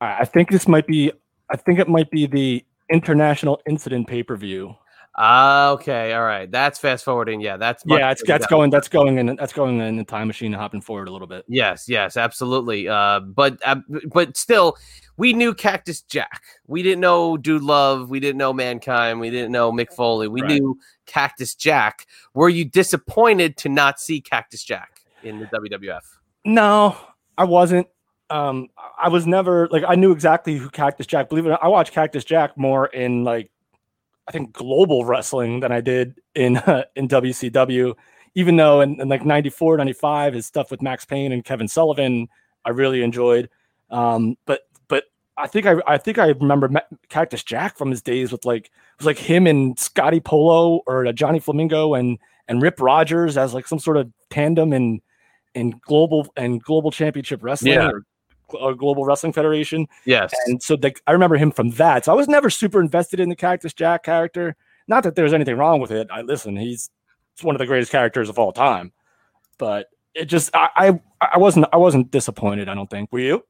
[0.00, 1.12] I I think this might be.
[1.50, 4.74] I think it might be the International Incident pay per view.
[5.14, 6.50] Ah, okay, all right.
[6.50, 7.40] That's fast forwarding.
[7.40, 8.70] Yeah, that's Yeah, it's that's going.
[8.70, 9.36] That's going in.
[9.36, 11.44] That's going in the time machine and hopping forward a little bit.
[11.48, 12.88] Yes, yes, absolutely.
[12.88, 13.76] Uh, but uh,
[14.10, 14.76] but still,
[15.18, 16.42] we knew Cactus Jack.
[16.66, 18.08] We didn't know Dude Love.
[18.08, 19.20] We didn't know Mankind.
[19.20, 20.28] We didn't know Mick Foley.
[20.28, 20.52] We Right.
[20.52, 22.06] knew Cactus Jack.
[22.32, 26.00] Were you disappointed to not see Cactus Jack in the WWF?
[26.46, 26.96] No,
[27.36, 27.86] I wasn't.
[28.30, 31.28] Um, I was never like I knew exactly who Cactus Jack.
[31.28, 33.50] Believe it or not, I watched Cactus Jack more in like
[34.28, 36.56] I think global wrestling than I did in
[36.96, 37.94] in WCW.
[38.34, 42.28] Even though in, in like 94, 95, his stuff with Max Payne and Kevin Sullivan,
[42.64, 43.50] I really enjoyed.
[43.90, 45.04] Um, but but
[45.36, 46.70] I think I I think I remember
[47.10, 51.06] Cactus Jack from his days with like it was like him and Scotty Polo or
[51.06, 55.02] uh, Johnny Flamingo and and Rip Rogers as like some sort of tandem in
[55.54, 57.88] in global and global championship wrestling Yeah.
[57.90, 58.02] or,
[58.54, 59.86] or global wrestling federation.
[60.04, 60.32] Yes.
[60.46, 62.04] And so like I remember him from that.
[62.04, 64.56] So I was never super invested in the Cactus Jack character.
[64.88, 66.08] Not that there's anything wrong with it.
[66.10, 66.90] I listen, he's
[67.34, 68.92] it's one of the greatest characters of all time.
[69.58, 71.00] But it just I I,
[71.34, 73.12] I wasn't I wasn't disappointed, I don't think.
[73.12, 73.44] Were you?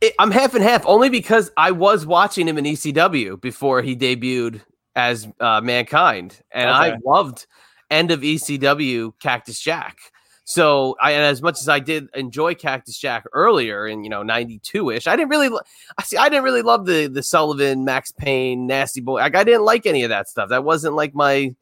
[0.00, 3.96] It- I'm half and half only because I was watching him in ECW before he
[3.96, 4.60] debuted
[4.96, 7.46] as uh, Mankind, and I loved
[7.90, 9.98] end of ECW Cactus Jack.
[10.46, 14.90] So, I, as much as I did enjoy Cactus Jack earlier in you know '92
[14.90, 15.48] ish, I didn't really,
[15.96, 19.20] I see, I didn't really love the the Sullivan, Max Payne, Nasty Boy.
[19.20, 20.50] Like I didn't like any of that stuff.
[20.50, 21.54] That wasn't like my,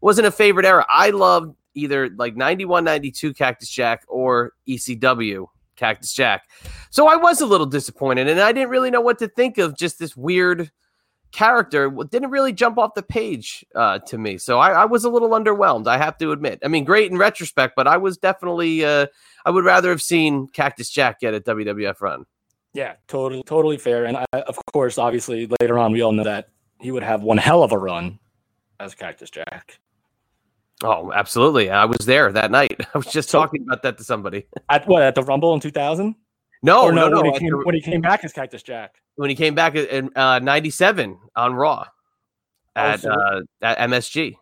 [0.00, 0.86] wasn't a favorite era.
[0.88, 6.48] I loved either like 91, 92 Cactus Jack or ECW Cactus Jack.
[6.90, 9.76] So I was a little disappointed, and I didn't really know what to think of
[9.76, 10.70] just this weird
[11.32, 11.90] character.
[12.10, 15.30] Didn't really jump off the page uh, to me, so I, I was a little
[15.30, 15.86] underwhelmed.
[15.86, 16.60] I have to admit.
[16.64, 18.84] I mean, great in retrospect, but I was definitely.
[18.84, 19.06] Uh,
[19.44, 22.24] I would rather have seen Cactus Jack get a WWF run.
[22.72, 24.04] Yeah, totally totally fair.
[24.04, 26.48] And I, of course, obviously later on we all know that
[26.80, 28.18] he would have one hell of a run
[28.78, 29.78] as Cactus Jack.
[30.82, 31.68] Oh, absolutely!
[31.68, 32.80] I was there that night.
[32.94, 34.46] I was just So- talking about that to somebody.
[34.68, 36.14] At what at the Rumble in 2000?
[36.62, 37.22] No, or no, no.
[37.22, 38.96] when, he came, when he came back as Cactus Jack.
[39.16, 41.86] when he came back in uh, '97 on Raw
[42.76, 44.36] Oh, at so- uh, at MSG.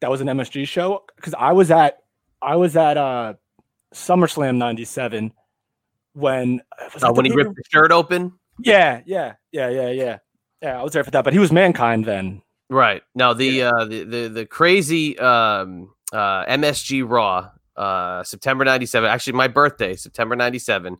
[0.00, 1.98] that was an MSG show because I was at
[2.42, 3.34] I was at uh
[3.94, 5.32] SummerSlam '97
[6.14, 6.60] when
[7.02, 8.32] Uh, when he ripped the shirt open.
[8.60, 10.18] yeah yeah yeah yeah yeah
[10.62, 13.02] yeah I was there for that but he was mankind then Right.
[13.14, 19.32] Now the uh the the, the crazy um uh MSG Raw uh September 97 actually
[19.34, 20.96] my birthday September 97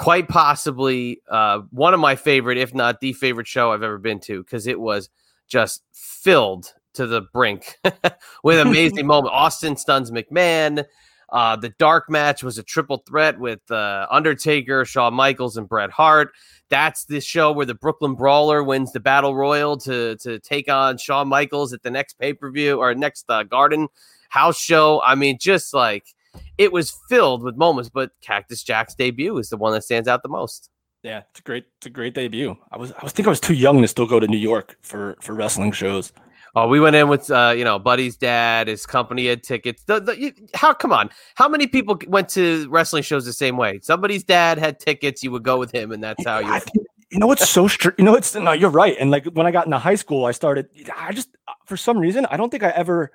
[0.00, 4.18] quite possibly uh one of my favorite if not the favorite show I've ever been
[4.20, 5.10] to cuz it was
[5.46, 7.78] just filled to the brink
[8.42, 10.86] with amazing moment Austin stuns McMahon
[11.32, 15.90] uh, the dark match was a triple threat with uh, Undertaker, Shawn Michaels, and Bret
[15.90, 16.32] Hart.
[16.70, 20.98] That's the show where the Brooklyn Brawler wins the Battle Royal to to take on
[20.98, 23.86] Shawn Michaels at the next pay per view or next uh, Garden
[24.28, 25.00] House show.
[25.02, 26.14] I mean, just like
[26.58, 27.90] it was filled with moments.
[27.90, 30.70] But Cactus Jack's debut is the one that stands out the most.
[31.02, 33.40] yeah it's a great it's a great debut I was I was think I was
[33.40, 36.12] too young to still go to New York for for wrestling shows
[36.56, 38.66] Oh, we went in with uh, you know Buddy's dad.
[38.66, 39.84] His company had tickets.
[39.84, 41.10] The, the, you, how come on?
[41.36, 43.78] How many people went to wrestling shows the same way?
[43.82, 45.22] Somebody's dad had tickets.
[45.22, 46.50] You would go with him, and that's how you.
[46.58, 49.46] Think, You know what's so str- you know it's no you're right and like when
[49.46, 50.66] I got into high school I started
[50.96, 53.12] I just uh, for some reason I don't think I ever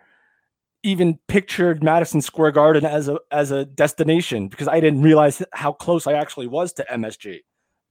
[0.85, 5.73] even pictured Madison Square Garden as a as a destination because I didn't realize how
[5.73, 7.39] close I actually was to MSG.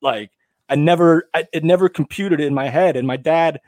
[0.00, 0.30] Like
[0.68, 3.60] I never I, it never computed in my head and my dad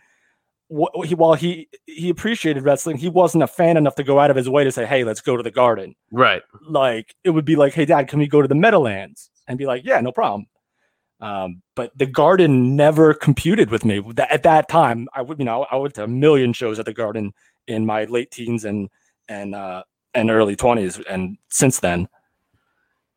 [0.73, 4.31] wh- he, while he he appreciated wrestling, he wasn't a fan enough to go out
[4.31, 6.43] of his way to say, "Hey, let's go to the Garden." Right.
[6.69, 9.67] Like it would be like, "Hey, Dad, can we go to the Meadowlands?" And be
[9.67, 10.47] like, "Yeah, no problem."
[11.21, 15.09] Um, but the Garden never computed with me at that time.
[15.15, 17.33] I would, you know, I went to a million shows at the Garden
[17.67, 18.89] in my late teens and
[19.29, 19.83] and uh,
[20.15, 22.09] and early twenties, and since then.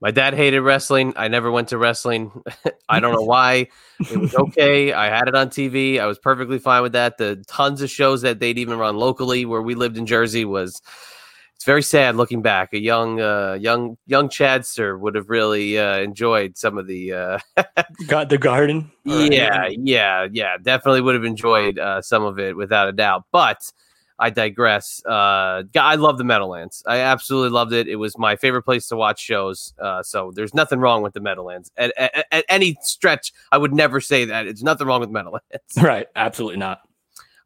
[0.01, 1.11] My dad hated wrestling.
[1.17, 2.31] I never went to wrestling.
[2.89, 3.67] I don't know why.
[3.99, 4.93] It was okay.
[4.93, 5.99] I had it on TV.
[5.99, 7.17] I was perfectly fine with that.
[7.17, 10.81] The tons of shows that they'd even run locally where we lived in Jersey was
[11.59, 12.71] it's very sad looking back.
[12.71, 17.39] A young uh young young Chadster would have really uh enjoyed some of the uh
[18.07, 18.89] got the garden.
[19.03, 20.55] Yeah, yeah, yeah.
[20.61, 23.25] Definitely would have enjoyed uh some of it without a doubt.
[23.33, 23.69] But
[24.19, 25.03] I digress.
[25.05, 26.83] Uh, I love the Meadowlands.
[26.85, 27.87] I absolutely loved it.
[27.87, 29.73] It was my favorite place to watch shows.
[29.79, 31.71] Uh, so there's nothing wrong with the Meadowlands.
[31.77, 34.45] At, at, at, any stretch, I would never say that.
[34.45, 35.45] It's nothing wrong with Meadowlands.
[35.81, 36.07] Right.
[36.15, 36.81] Absolutely not.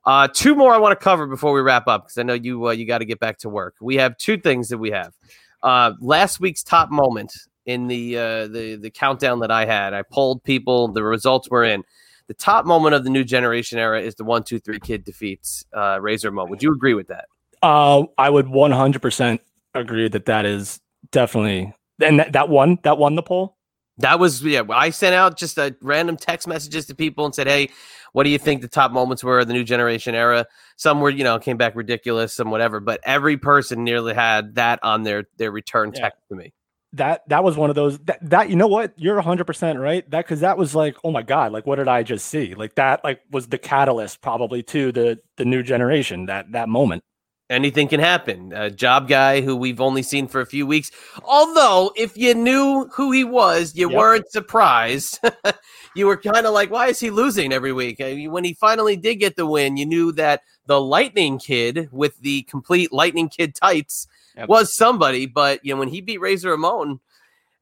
[0.06, 2.68] Uh, two more I want to cover before we wrap up because I know you
[2.68, 3.76] uh, you got to get back to work.
[3.80, 5.14] We have two things that we have.
[5.62, 7.34] Uh, last week's top moment
[7.66, 10.90] in the uh, the the countdown that I had, I polled people.
[10.90, 11.84] The results were in
[12.28, 15.66] the top moment of the new generation era is the one two three kid defeats
[15.76, 16.50] uh, Razor Ramon.
[16.50, 17.26] Would you agree with that?
[17.62, 19.42] Uh, I would one hundred percent
[19.74, 20.80] agree that that is
[21.12, 23.58] definitely and that, that won that won the poll.
[24.00, 24.64] That was yeah.
[24.70, 27.70] I sent out just a random text messages to people and said, "Hey,
[28.14, 31.12] what do you think the top moments were of the new generation era?" Some were,
[31.12, 32.80] you know, came back ridiculous, some whatever.
[32.80, 36.02] But every person nearly had that on their their return Yeah.
[36.02, 36.54] text to me.
[36.94, 40.08] That that was one of those that, that you know what you're hundred percent right
[40.12, 42.76] that because that was like oh my god like what did I just see like
[42.76, 47.04] that like was the catalyst probably to the the new generation that that moment.
[47.50, 48.52] anything can happen.
[48.56, 50.90] A job guy who we've only seen for a few weeks.
[51.24, 53.92] Although, if you knew who he was, you Yep.
[53.92, 55.20] weren't surprised.
[55.96, 58.02] you were kind of like, why is he losing every week?
[58.02, 61.90] I mean, when he finally did get the win, you knew that the Lightning Kid
[61.92, 64.50] with the complete Lightning Kid tights Yep.
[64.50, 65.26] was somebody.
[65.26, 67.00] But you know, when he beat Razor Ramon.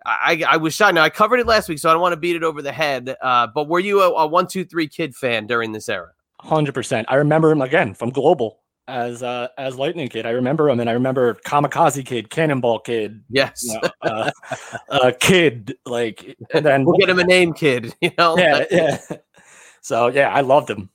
[0.03, 0.95] I, I was shocked.
[0.95, 2.71] Now I covered it last week, so I don't want to beat it over the
[2.71, 3.15] head.
[3.21, 6.09] Uh, but were you a, a one, two, three kid fan during this era?
[6.39, 7.05] Hundred percent.
[7.07, 10.25] I remember him again from Global as uh as Lightning Kid.
[10.25, 13.61] I remember him, and I remember Kamikaze Kid, Cannonball Kid, Yes.
[13.63, 14.31] you know, uh,
[14.89, 15.75] uh, Kid.
[15.85, 17.93] Like, and then we'll get him a name, kid.
[18.01, 18.35] You know.
[18.39, 18.97] yeah, yeah.
[19.81, 20.89] So yeah, I loved him.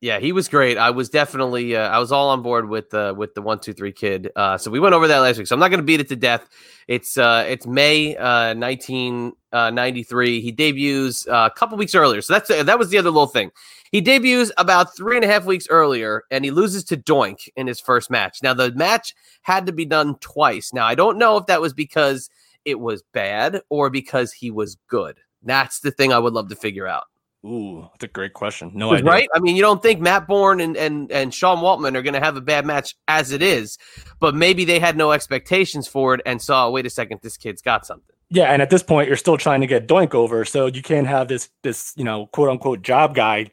[0.00, 0.78] Yeah, he was great.
[0.78, 3.72] I was definitely uh, I was all on board with uh, with the one two
[3.72, 4.30] three kid.
[4.36, 5.48] Uh, so we went over that last week.
[5.48, 6.48] So I'm not going to beat it to death.
[6.86, 10.40] It's uh, it's May uh, 1993.
[10.40, 12.20] He debuts uh, a couple weeks earlier.
[12.22, 13.50] So that's that was the other little thing.
[13.90, 17.66] He debuts about three and a half weeks earlier, and he loses to Doink in
[17.66, 18.40] his first match.
[18.40, 20.72] Now the match had to be done twice.
[20.72, 22.30] Now I don't know if that was because
[22.64, 25.18] it was bad or because he was good.
[25.42, 27.04] That's the thing I would love to figure out.
[27.46, 28.72] Ooh, that's a great question.
[28.74, 29.04] No idea.
[29.04, 29.28] right?
[29.34, 32.20] I mean, you don't think Matt Borne and and and Sean Waltman are going to
[32.20, 33.78] have a bad match as it is,
[34.18, 37.62] but maybe they had no expectations for it and saw, wait a second, this kid's
[37.62, 38.14] got something.
[38.30, 41.06] Yeah, and at this point, you're still trying to get Doink over, so you can't
[41.06, 43.50] have this this you know quote unquote job guy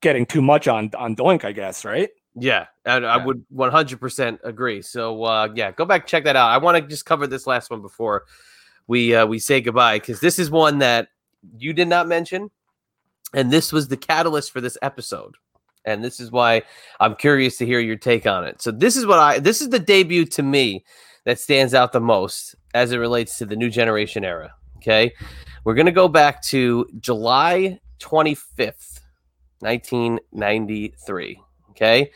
[0.00, 1.44] getting too much on on Doink.
[1.44, 2.10] I guess right.
[2.36, 3.24] Yeah, and I Yeah.
[3.26, 4.80] would 100% agree.
[4.82, 6.50] So uh, yeah, go back check that out.
[6.50, 8.24] I want to just cover this last one before
[8.86, 11.08] we uh, we say goodbye because this is one that
[11.58, 12.50] you did not mention,
[13.34, 15.34] and this was the catalyst for this episode.
[15.84, 16.62] And this is why
[17.00, 18.62] I'm curious to hear your take on it.
[18.62, 20.84] So this is what I this is the debut to me
[21.24, 24.54] that stands out the most as it relates to the new generation era.
[24.78, 25.12] Okay,
[25.64, 29.00] we're gonna go back to July 25th,
[29.60, 31.40] 1993.
[31.70, 32.10] Okay.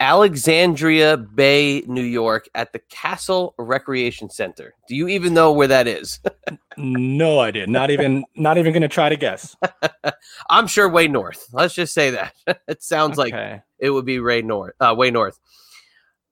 [0.00, 4.74] Alexandria Bay, New York, at the Castle Recreation Center.
[4.88, 6.20] Do you even know where that is?
[6.76, 7.68] No idea.
[7.68, 9.54] Not even not even gonna try to guess.
[10.50, 11.46] I'm sure way north.
[11.52, 12.34] Let's just say that.
[12.66, 13.32] it sounds like
[13.78, 14.74] it would be way north.
[14.80, 15.38] Uh, way north.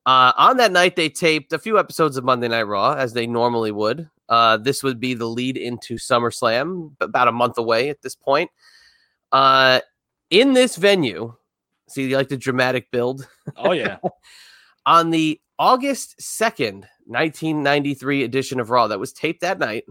[0.05, 3.27] Uh, on that night, they taped a few episodes of Monday Night Raw, as they
[3.27, 4.11] normally would.
[4.29, 8.51] Uh, this would be the lead into SummerSlam, about a month away at this point.
[9.31, 9.81] Uh,
[10.31, 11.34] in this venue,
[11.93, 13.26] see, you like the dramatic build.
[13.57, 13.99] Oh yeah.
[14.86, 19.84] on the August 2nd, 1993 edition of Raw that was taped that night,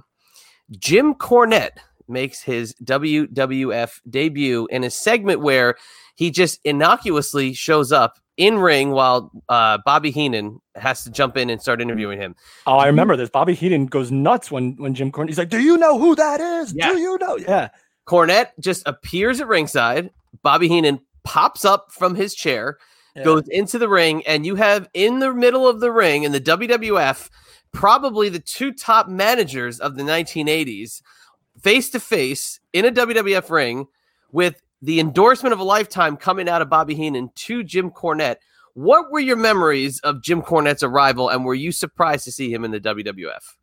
[0.71, 1.77] Jim Cornette
[2.07, 5.75] makes his WWF debut in a segment where
[6.15, 11.49] he just innocuously shows up in ring while uh, Bobby Heenan has to jump in
[11.49, 12.35] and start interviewing him.
[12.65, 13.29] Oh, I remember this.
[13.29, 15.29] Bobby Heenan goes nuts when when Jim Cornette.
[15.29, 16.73] He's like, "Do you know who that is?
[16.73, 16.89] Yeah.
[16.89, 17.69] Do you know?" Yeah.
[18.07, 20.11] Cornette just appears at ringside.
[20.43, 22.77] Bobby Heenan pops up from his chair,
[23.15, 23.23] Yeah.
[23.23, 26.39] goes into the ring, and you have in the middle of the ring in the
[26.39, 27.29] WWF
[27.73, 31.01] probably the two top managers of the 1980s
[31.61, 33.87] face to face in a WWF ring
[34.31, 38.37] with the endorsement of a lifetime coming out of Bobby Heenan to Jim Cornette.
[38.73, 42.63] What were your memories of Jim Cornette's arrival, and were you surprised to see him
[42.65, 43.57] in the WWF?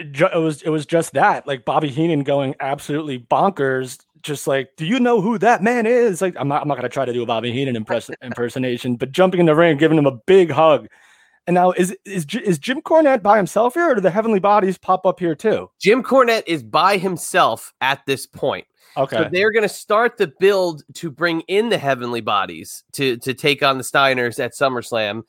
[0.00, 4.86] It was it was just that like Bobby Heenan going absolutely bonkers just like do
[4.86, 7.12] you know who that man is like I'm not I'm not going to try to
[7.12, 10.50] do a Bobby Heenan impress- impersonation but jumping in the ring giving him a big
[10.50, 10.88] hug
[11.46, 14.76] and now is is is Jim Cornette by himself here or do the heavenly bodies
[14.78, 18.66] pop up here too Jim Cornette is by himself at this point.
[18.96, 23.16] okay So they're going to start the build to bring in the heavenly bodies to
[23.18, 25.22] to take on the Steiners at SummerSlam.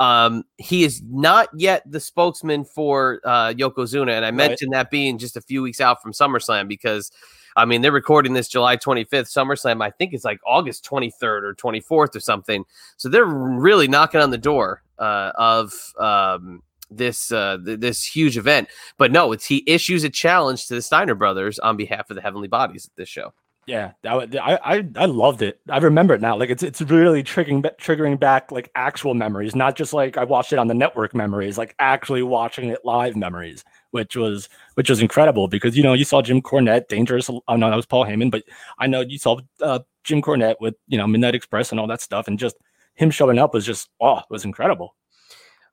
[0.00, 4.34] Um, he is not yet the spokesman for uh, Yokozuna, and I Right.
[4.34, 7.12] mentioned that being just a few weeks out from SummerSlam because,
[7.56, 9.32] I mean, they're recording this July 25th.
[9.32, 12.64] SummerSlam, I think, is like August 23rd or 24th or something.
[12.96, 18.36] So they're really knocking on the door uh, of um, this uh, th- this huge
[18.36, 18.68] event.
[18.96, 22.22] But no, it's he issues a challenge to the Steiner brothers on behalf of the
[22.22, 23.32] Heavenly Bodies at this show.
[23.66, 25.60] Yeah, that, I, I I loved it.
[25.68, 26.36] I remember it now.
[26.36, 30.52] Like it's it's really triggering triggering back like actual memories, not just like I watched
[30.52, 35.00] it on the network memories, like actually watching it live memories, which was which was
[35.00, 37.30] incredible because you know you saw Jim Cornette, Dangerous.
[37.46, 38.42] I know that was Paul Heyman, but
[38.80, 42.00] I know you saw uh, Jim Cornette with you know Midnight Express and all that
[42.00, 42.56] stuff, and just
[42.94, 44.96] him showing up was just oh, it was incredible.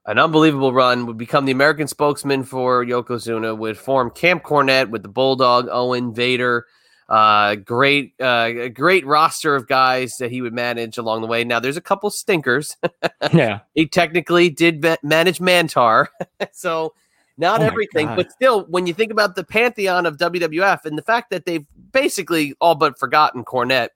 [0.06, 5.02] An unbelievable run would become the American spokesman for Yokozuna, would form Camp Cornette with
[5.02, 6.68] the Bulldog, Owen, Vader.
[7.10, 11.43] Uh, great, uh, a great roster of guys that he would manage along the way.
[11.43, 12.78] Now, there's a couple stinkers.
[13.34, 16.07] yeah, he technically did manage Mantaur,
[16.51, 16.93] so
[17.39, 18.16] not Oh everything, God.
[18.16, 21.66] but still, when you think about the pantheon of WWF and the fact that they've
[21.91, 23.89] basically all but forgotten Cornette,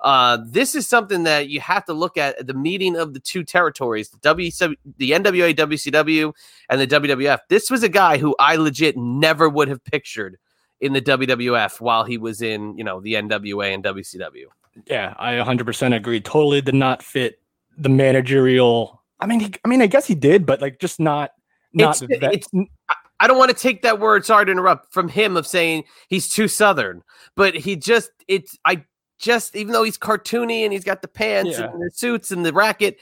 [0.00, 3.20] uh, this is something that you have to look at at the meeting of the
[3.20, 4.50] two territories, the W,
[4.96, 6.32] the NWA, WCW,
[6.70, 7.40] and the WWF.
[7.48, 10.38] This was a guy who I legit never would have pictured
[10.80, 14.44] in the WWF while he was in, you know, the NWA and WCW.
[14.86, 16.20] yeah, I 100% agree.
[16.20, 17.40] Totally did not fit
[17.78, 19.02] the managerial.
[19.20, 21.32] I mean, he, I mean, I guess he did, but like just not
[21.72, 22.66] not It's- that- it's-
[23.20, 26.28] I don't want to take that word, sorry to interrupt, from him of saying he's
[26.28, 27.02] too southern,
[27.36, 28.84] but he just it's I
[29.18, 31.70] just even though he's cartoony and he's got the pants Yeah.
[31.72, 32.98] and the suits and the racket,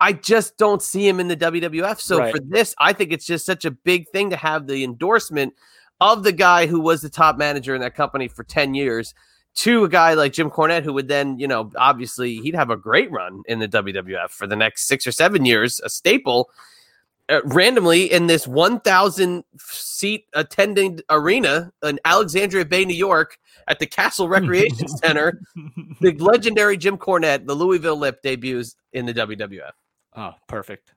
[0.00, 2.00] I just don't see him in the WWF.
[2.00, 2.32] So Right.
[2.32, 5.54] for this, I think it's just such a big thing to have the endorsement
[6.00, 9.14] of the guy who was the top manager in that company for 10 years
[9.54, 12.76] to a guy like Jim Cornette, who would then, you know, obviously he'd have a
[12.76, 16.50] great run in the WWF for the next six or seven years, a staple
[17.28, 23.86] uh, randomly in this 1,000 seat attending arena in Alexandria Bay, New York, at the
[23.86, 25.40] Castle Recreation Center.
[26.00, 29.72] The legendary Jim Cornette, the Louisville Lip, debuts in the WWF.
[30.16, 30.92] oh, perfect.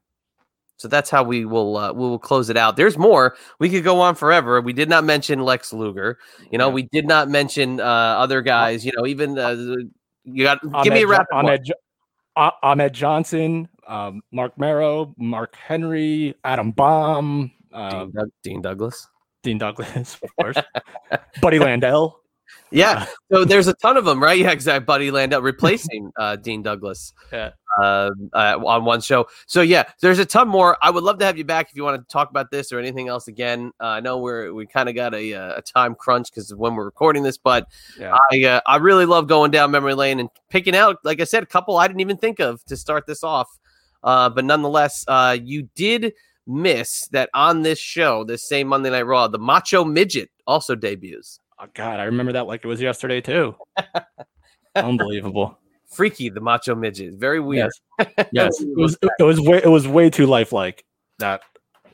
[0.82, 2.76] So that's how we will uh, we will close it out.
[2.76, 3.36] There's more.
[3.60, 4.60] We could go on forever.
[4.62, 6.18] We did not mention Lex Luger.
[6.52, 6.74] You know, Yeah.
[6.74, 8.84] we did not mention uh, other guys.
[8.84, 9.52] You know, even uh,
[10.24, 11.28] you got give me a Ahmed rapid.
[11.36, 11.72] Ahmed,
[12.36, 19.08] Ah- Ahmed Johnson, um, Marc Mero, Mark Henry, Adam Baum, uh, Dean, Doug- Dean Douglas.
[19.44, 20.58] Dean Douglas, of course,
[21.42, 22.14] Buddy Landel.
[22.72, 23.06] Yeah.
[23.32, 24.38] So there's a ton of them, right?
[24.39, 24.86] Yeah, exactly.
[24.86, 27.52] Buddy Landel replacing uh, Dean Douglas Yeah.
[27.82, 29.28] uh, uh, on one show.
[29.45, 30.78] So yeah, there's a ton more.
[30.82, 32.80] I would love to have you back if you want to talk about this or
[32.80, 33.72] anything else again.
[33.82, 36.60] Uh, I know we're we kind of got a, uh, a time crunch because of
[36.60, 37.68] when we're recording this, but
[37.99, 38.18] Yeah.
[38.32, 41.43] I uh, I really love going down memory lane and picking out, like I said,
[41.43, 43.47] a couple I didn't even think of to start this off.
[44.04, 46.14] Uh, but nonetheless, uh, you did
[46.47, 51.39] miss that on this show, this same Monday Night Raw, the Macho Midget also debuts.
[51.62, 53.55] Oh, God, I remember that like it was yesterday too.
[54.76, 55.59] Unbelievable.
[55.91, 57.70] Freaky, the Macho Midget, very weird.
[57.99, 58.28] Yes.
[58.32, 58.62] Yes.
[58.62, 60.84] It was it was way it was way too lifelike.
[61.20, 61.41] That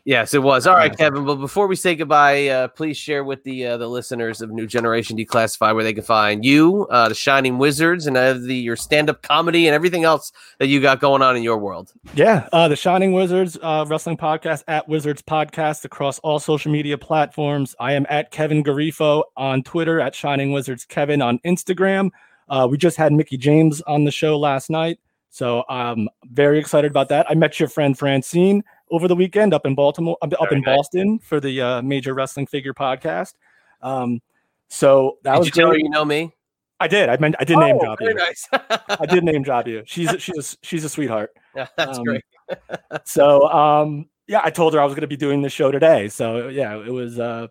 [0.07, 0.65] Yes, it was.
[0.65, 1.25] All right, Kevin.
[1.25, 4.65] But before we say goodbye, uh, please share with the uh, the listeners of New
[4.65, 8.77] Generation Declassified where they can find you, uh, the Shining Wizards, and uh, the your
[8.77, 11.91] stand up comedy and everything else that you got going on in your world.
[12.15, 16.97] Yeah, uh, the Shining Wizards uh, Wrestling Podcast at Wizards Podcast across all social media
[16.97, 17.75] platforms.
[17.77, 22.11] I am at Kevin Garifo on Twitter, at Shining Wizards Kevin on Instagram.
[22.47, 24.99] Uh, we just had Mickie James on the show last night,
[25.31, 27.29] so I'm very excited about that.
[27.29, 30.75] I met your friend Francine over the weekend up in Baltimore, up Very in nice.
[30.77, 33.33] Boston for the uh, Major Wrestling Figure Podcast.
[33.81, 34.21] Um,
[34.69, 36.33] so that Did was you tell her you know me?
[36.79, 37.09] I did.
[37.09, 38.13] I meant I did name Oh, drop you.
[38.13, 38.47] nice.
[38.51, 39.83] I did name drop you.
[39.87, 42.23] She's a, she's a, she's a sweetheart Yeah, That's Um, great.
[43.03, 46.07] so um yeah i told her i was going to be doing the show today
[46.07, 47.47] so yeah it was uh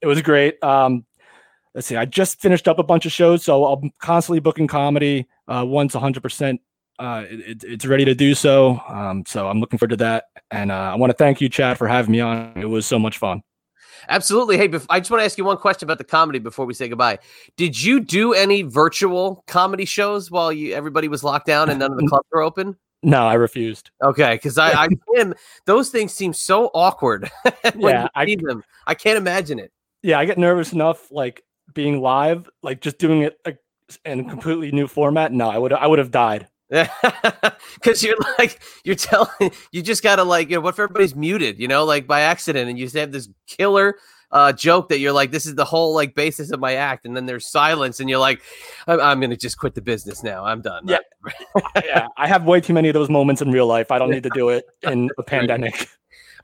[0.00, 1.04] it was great um
[1.74, 5.28] let's see, I just finished up a bunch of shows, so I'm constantly booking comedy.
[5.46, 6.60] Uh, once 100 percent
[6.98, 8.80] uh, it, it's ready to do so.
[8.88, 10.24] Um, so I'm looking forward to that.
[10.50, 12.52] And uh, I want to thank you, Chad, for having me on.
[12.56, 13.42] It was so much fun.
[14.08, 14.56] Absolutely.
[14.56, 16.88] Hey, I just want to ask you one question about the comedy before we say
[16.88, 17.18] goodbye.
[17.56, 21.92] Did you do any virtual comedy shows while you everybody was locked down and none
[21.92, 22.76] of the clubs were open?
[23.02, 23.90] No, I refused.
[24.02, 25.34] Okay, because I, I can,
[25.66, 27.30] those things seem so awkward.
[27.76, 28.64] yeah, I them.
[28.86, 29.72] I can't imagine it.
[30.02, 31.44] Yeah, I get nervous enough like
[31.74, 33.58] being live, like just doing it like
[34.04, 35.32] in a completely new format.
[35.32, 36.48] No, I would I would have died.
[37.74, 41.58] Because you're like you're telling you just gotta like you know what if everybody's muted,
[41.58, 43.96] you know, like by accident, and you have this killer
[44.30, 47.16] uh, joke that you're like, this is the whole like basis of my act, and
[47.16, 48.42] then there's silence, and you're like,
[48.86, 50.44] I'm, I'm gonna just quit the business now.
[50.44, 50.86] I'm done.
[50.86, 50.98] Yeah,
[51.84, 52.08] yeah.
[52.16, 53.90] I have way too many of those moments in real life.
[53.90, 55.88] I don't need to do it in a pandemic.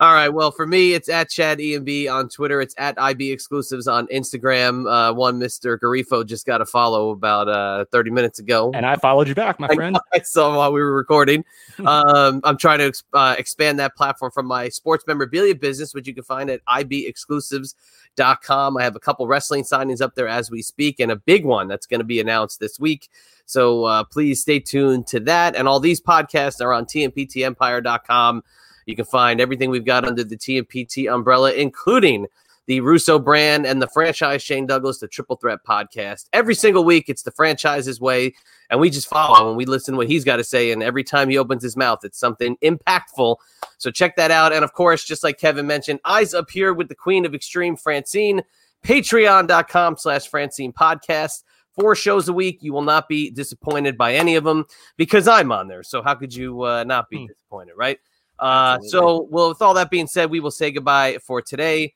[0.01, 0.29] All right.
[0.29, 2.61] Well, for me, it's at Chad EMB on Twitter.
[2.61, 4.91] It's at IB Exclusives on Instagram.
[4.91, 5.79] Uh, one Mr.
[5.79, 8.73] Garifo just got a follow about uh, 30 minutes ago.
[8.75, 9.97] And I followed you back, my friend.
[9.97, 11.45] I, I saw while we were recording.
[11.87, 16.15] um, I'm trying to uh, expand that platform from my sports memorabilia business, which you
[16.15, 18.77] can find at ibexclusives.com.
[18.77, 21.69] I have a couple wrestling signings up there as we speak, and a big one
[21.69, 23.09] that's going to be announced this week.
[23.47, 25.55] So uh, please stay tuned to that.
[25.55, 28.43] And all these podcasts are on tmptempire.com.
[28.87, 32.27] You can find everything we've got under the TMPT umbrella, including
[32.67, 36.29] the Russo brand and the franchise Shane Douglas, the Triple Threat podcast.
[36.33, 38.35] Every single week, it's the franchise's way,
[38.71, 40.73] and we just follow and we listen to what he's got to say.
[40.73, 43.37] And every time he opens his mouth, it's something impactful.
[43.79, 44.53] So check that out.
[44.53, 47.77] And of course, just like Kevin mentioned, eyes up here with the Queen of Extreme,
[47.77, 48.43] Francine.
[48.85, 51.43] Patreon.com slash Francine podcast.
[51.73, 52.59] Four shows a week.
[52.61, 54.67] You will not be disappointed by any of them
[54.97, 55.83] because I'm on there.
[55.83, 57.27] So how could you uh, not be hmm.
[57.27, 57.99] disappointed, right?
[58.39, 61.95] Uh, so, well, with all that being said, we will say goodbye for today.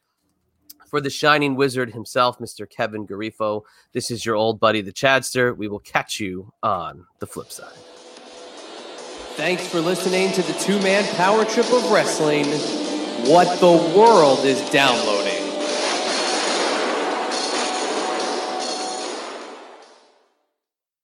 [0.86, 2.68] For the shining wizard himself, Mr.
[2.68, 3.62] Kevin Garifo,
[3.92, 5.54] this is your old buddy, the Chadster.
[5.54, 7.76] We will catch you on the flip side.
[9.36, 12.46] Thanks for listening to the two man power trip of wrestling.
[13.30, 15.37] What the world is downloading.